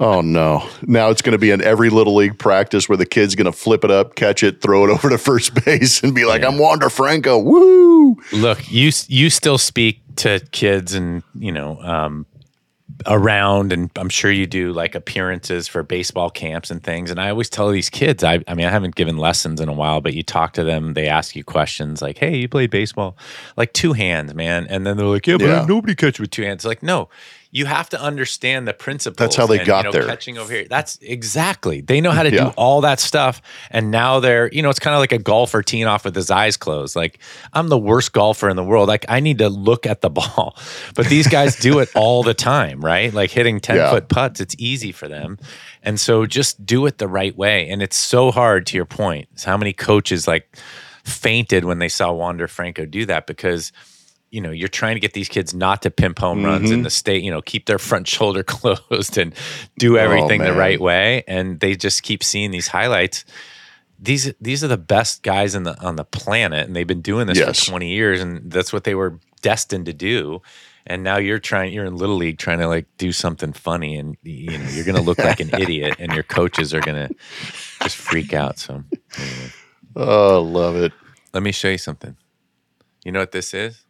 [0.00, 3.34] oh no!" Now it's going to be in every little league practice where the kid's
[3.34, 6.24] going to flip it up, catch it, throw it over to first base, and be
[6.24, 8.16] like, "I'm Wander Franco." Woo!
[8.32, 12.26] Look, you you still speak to kids and you know um,
[13.06, 17.10] around, and I'm sure you do like appearances for baseball camps and things.
[17.10, 19.72] And I always tell these kids, I, I mean, I haven't given lessons in a
[19.72, 23.16] while, but you talk to them, they ask you questions like, "Hey, you played baseball?"
[23.56, 25.64] Like two hands, man, and then they're like, "Yeah, but Yeah.
[25.68, 27.08] nobody catch with two hands." Like, no.
[27.54, 29.18] You have to understand the principles.
[29.18, 30.06] That's how they and, got you know, there.
[30.06, 30.64] Catching over here.
[30.68, 31.82] That's exactly.
[31.82, 32.44] They know how to Yeah.
[32.44, 33.42] do all that stuff.
[33.70, 36.30] And now they're, you know, it's kind of like a golfer teeing off with his
[36.30, 36.96] eyes closed.
[36.96, 37.18] Like,
[37.52, 38.88] I'm the worst golfer in the world.
[38.88, 40.56] Like, I need to look at the ball.
[40.94, 43.12] But these guys do it all the time, right?
[43.12, 43.90] Like hitting 10 Yeah.
[43.90, 45.38] foot putts, it's easy for them.
[45.82, 47.68] And so just do it the right way.
[47.68, 49.28] And it's so hard to your point.
[49.34, 50.56] It's how many coaches like
[51.04, 53.72] fainted when they saw Wander Franco do that because
[54.32, 56.74] you know you're trying to get these kids not to pimp home runs Mm-hmm.
[56.74, 59.34] in the state you know keep their front shoulder closed and
[59.78, 60.58] do everything the Oh, man.
[60.58, 63.24] right way and they just keep seeing these highlights
[63.98, 67.26] these these are the best guys in the on the planet and they've been doing
[67.28, 67.60] this Yes.
[67.64, 70.40] for 20 years and that's what they were destined to do
[70.86, 74.16] and now you're trying you're in little league trying to like do something funny and
[74.24, 77.14] you know you're going to look like an idiot and your coaches are going to
[77.82, 78.82] just freak out so
[79.18, 79.50] anyway.
[79.94, 80.92] Oh, love it.
[81.34, 82.16] let me show you something
[83.04, 83.84] you know what this is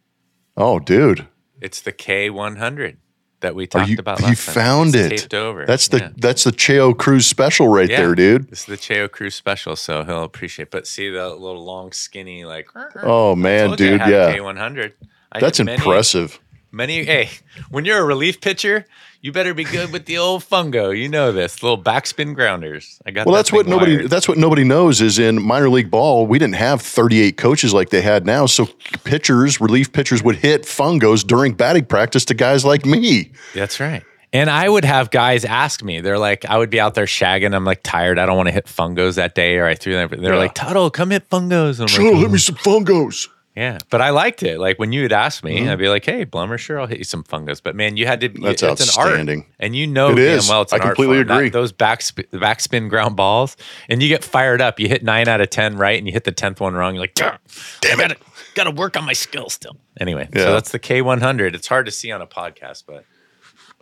[0.55, 1.27] Oh, dude.
[1.61, 2.97] it's the K100
[3.41, 4.35] that we oh, talked you, about you time.
[4.35, 5.17] found It's it.
[5.17, 5.65] taped over.
[5.65, 6.09] That's the Yeah.
[6.17, 7.97] that's the Cheo Cruz special right Yeah.
[8.01, 8.49] there, dude.
[8.49, 10.71] This is the Cheo Cruz special, so he'll appreciate.
[10.71, 12.69] But see the little long, skinny, like.
[13.01, 14.35] Oh man, told you I dude, yeah.
[14.37, 14.93] K100.
[15.31, 16.39] I That's many- impressive.
[16.71, 17.29] Many, hey,
[17.69, 18.85] when you're a relief pitcher,
[19.23, 20.95] you better be good with the old fungo.
[20.95, 22.99] You know this little backspin grounders.
[23.05, 23.25] I got.
[23.25, 24.09] Well, that that's what nobody wired.
[24.11, 27.89] that's what nobody knows is in minor league ball, we didn't have 38 coaches like
[27.89, 28.45] they had now.
[28.45, 28.67] So
[29.05, 33.31] pitchers, relief pitchers would hit fungos during batting practice to guys like me.
[33.55, 34.03] That's right.
[34.33, 37.55] And I would have guys ask me, they're like, I would be out there shagging.
[37.55, 38.17] I'm like tired.
[38.17, 39.57] I don't want to hit fungos that day.
[39.57, 40.09] Or I threw them.
[40.09, 40.39] They're Yeah.
[40.39, 41.73] like, Tuttle, come hit fungos.
[41.73, 43.27] And I'm Sure, like, hit me some fungos.
[43.55, 44.57] Yeah, but I liked it.
[44.59, 45.65] Like when you would ask Mm-hmm.
[45.65, 48.07] me, I'd be like, "Hey, Blummer, sure, I'll hit you some fungos." But man, you
[48.07, 48.29] had to.
[48.29, 49.45] That's it's an art, outstanding.
[49.59, 50.49] and you know It damn is.
[50.49, 51.27] well it's I an art completely form.
[51.27, 51.49] That- agree.
[51.49, 53.55] those backspin, backspin ground balls,
[53.89, 54.79] and you get fired up.
[54.79, 56.95] You hit nine out of ten right, and you hit the tenth one wrong.
[56.95, 57.37] You're like, "Damn,
[57.81, 58.17] damn it,
[58.55, 60.45] got to work on my skill still." Anyway, Yeah.
[60.45, 61.53] so that's the K100.
[61.53, 63.05] It's hard to see on a podcast, but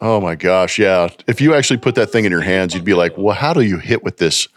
[0.02, 1.10] Oh my gosh, yeah.
[1.28, 3.62] If you actually put that thing in your hands, you'd be like, "Well, how do
[3.62, 4.48] you hit with this?"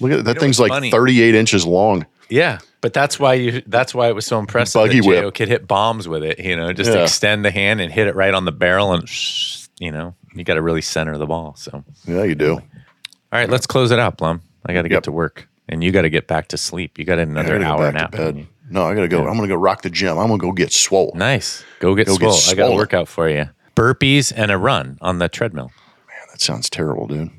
[0.00, 0.90] Look at that know thing's like funny?
[0.90, 2.06] 38 inches long.
[2.28, 2.58] yeah.
[2.80, 3.62] But that's why you.
[3.66, 4.74] That's why it was so impressive.
[4.80, 5.34] Buggy that whip.
[5.34, 6.38] Could hit bombs with it.
[6.38, 7.02] You know, just Yeah.
[7.02, 9.04] extend the hand and hit it right on the barrel, and
[9.80, 11.54] you know, you got to really center the ball.
[11.56, 11.84] So.
[12.06, 12.54] Yeah, you do.
[12.54, 12.62] All
[13.32, 14.42] right, let's close it out, Blum.
[14.66, 15.02] I got to get Yep.
[15.04, 16.98] to work, and you got to get back to sleep.
[16.98, 18.12] You got another hour nap.
[18.12, 18.46] to?
[18.70, 19.26] No, I gotta go.
[19.26, 20.18] I'm gonna go rock the gym.
[20.18, 21.12] I'm gonna go get swole.
[21.16, 21.64] Nice.
[21.80, 22.52] Go get Go get swole.
[22.52, 23.48] I got a workout for you.
[23.74, 25.72] Burpees and a run on the treadmill.
[26.06, 27.30] Man, that sounds terrible, dude.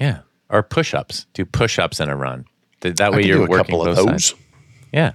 [0.00, 0.18] Yeah,
[0.50, 1.26] or push-ups.
[1.34, 2.46] Do push-ups and a run.
[2.80, 4.24] Th- That way you're do a working couple of both those.
[4.26, 4.34] sides.
[4.92, 5.12] Yeah.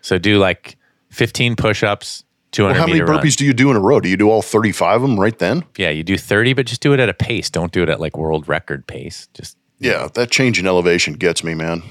[0.00, 0.76] So do like
[1.10, 3.30] 15 push-ups, 200 Well, how many burpees run.
[3.38, 4.00] do you do in a row?
[4.00, 5.64] Do you do all 35 of them right then?
[5.76, 7.50] Yeah, you do 30, but just do it at a pace.
[7.50, 9.28] Don't do it at like world record pace.
[9.34, 11.82] Just Yeah, that change in elevation gets me, man.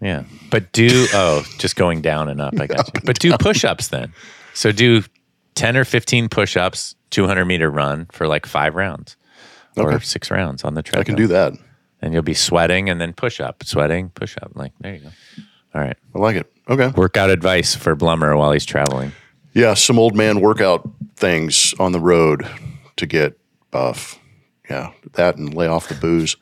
[0.00, 0.24] Yeah.
[0.50, 2.58] But do, oh, just going down and up.
[2.60, 3.00] I got you.
[3.04, 4.12] But do push ups then.
[4.54, 5.02] So do
[5.54, 9.16] 10 or 15 push ups, 200 meter run for like five rounds
[9.76, 10.04] or Okay.
[10.04, 11.00] six rounds on the treadmill.
[11.00, 11.52] I can do that.
[12.02, 14.52] And you'll be sweating and then push up, sweating, push up.
[14.54, 15.10] Like, there you go.
[15.74, 15.96] All right.
[16.14, 16.52] I like it.
[16.68, 16.88] Okay.
[16.96, 19.12] Workout advice for Blummer while he's traveling.
[19.54, 22.46] Yeah, some old man workout things on the road
[22.96, 23.38] to get
[23.70, 24.18] buff.
[24.68, 26.36] Yeah, that and lay off the booze.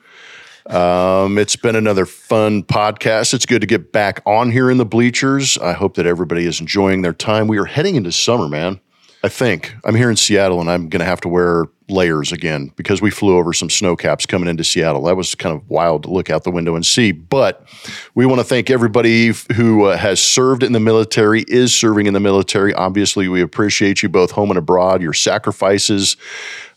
[0.67, 3.35] Um, it's been another fun podcast.
[3.35, 5.59] It's good to get back on here in the bleachers.
[5.59, 7.49] I hope that everybody is enjoying their time.
[7.49, 8.81] We are heading into summer, man.
[9.23, 12.73] I think I'm here in Seattle and I'm going to have to wear layers again
[12.77, 15.03] because we flew over some snow caps coming into Seattle.
[15.05, 17.13] That was kind of wild to look out the window and see.
[17.13, 17.67] But
[18.15, 22.15] we want to thank everybody who uh, has served in the military, is serving in
[22.15, 22.73] the military.
[22.73, 26.17] Obviously, we appreciate you both home and abroad, your sacrifices.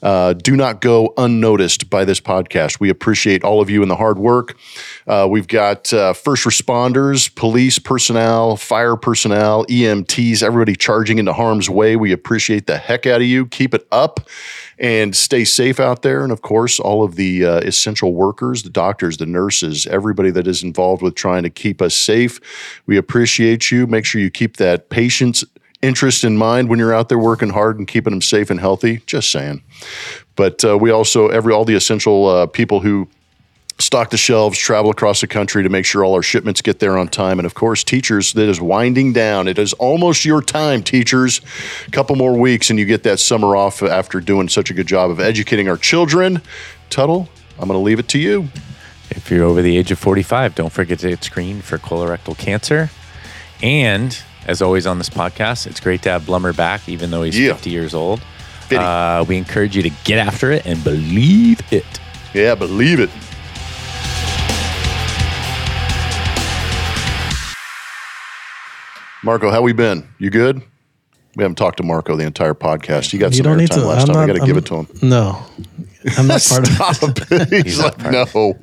[0.02, 2.80] Uh, do not go unnoticed by this podcast.
[2.80, 4.56] We appreciate all of you and the hard work.
[5.08, 11.70] Uh, we've got uh, first responders, police personnel, fire personnel, EMTs, everybody charging into harm's
[11.70, 11.96] way.
[11.96, 13.48] We appreciate the heck out of you.
[13.48, 14.28] Keep it up
[14.80, 16.24] and stay safe out there.
[16.24, 20.48] And of course, all of the uh, essential workers, the doctors, the nurses, everybody that
[20.48, 22.40] is involved with trying to keep us safe.
[22.86, 23.88] We appreciate you.
[23.88, 25.44] Make sure you keep that patient's
[25.82, 28.98] interest in mind when you're out there working hard and keeping them safe and healthy.
[29.06, 29.64] Just saying.
[30.36, 33.08] But uh, we also every all the essential uh, people who
[33.80, 36.98] stock the shelves, travel across the country to make sure all our shipments get there
[36.98, 37.40] on time.
[37.40, 39.48] And of course, teachers, that is winding down.
[39.48, 41.42] It is almost your time, teachers.
[41.88, 44.88] A couple more weeks, and you get that summer off after doing such a good
[44.88, 46.42] job of educating our children.
[46.90, 48.48] Tuttle, I'm going to leave it to you.
[49.10, 52.90] If you're over the age of 45, don't forget to get screened for colorectal cancer.
[53.62, 57.38] And as always on this podcast, it's great to have Blummer back, even though he's
[57.40, 57.54] Yeah.
[57.54, 58.22] 50 years old.
[58.72, 61.86] Uh, we encourage you to get after it and believe it.
[62.34, 63.10] Yeah, believe it.
[69.24, 70.08] Marco, how we been?
[70.20, 70.62] You good?
[71.36, 73.14] We haven't talked to Marco the entire podcast.
[73.14, 73.86] You got You some don't need airtime to.
[73.88, 74.24] last I'm time.
[74.24, 74.88] I got to give it to him.
[75.02, 75.44] No,
[76.18, 76.96] I'm not part of.
[76.96, 77.30] Stop.
[77.52, 78.58] He's not like, no.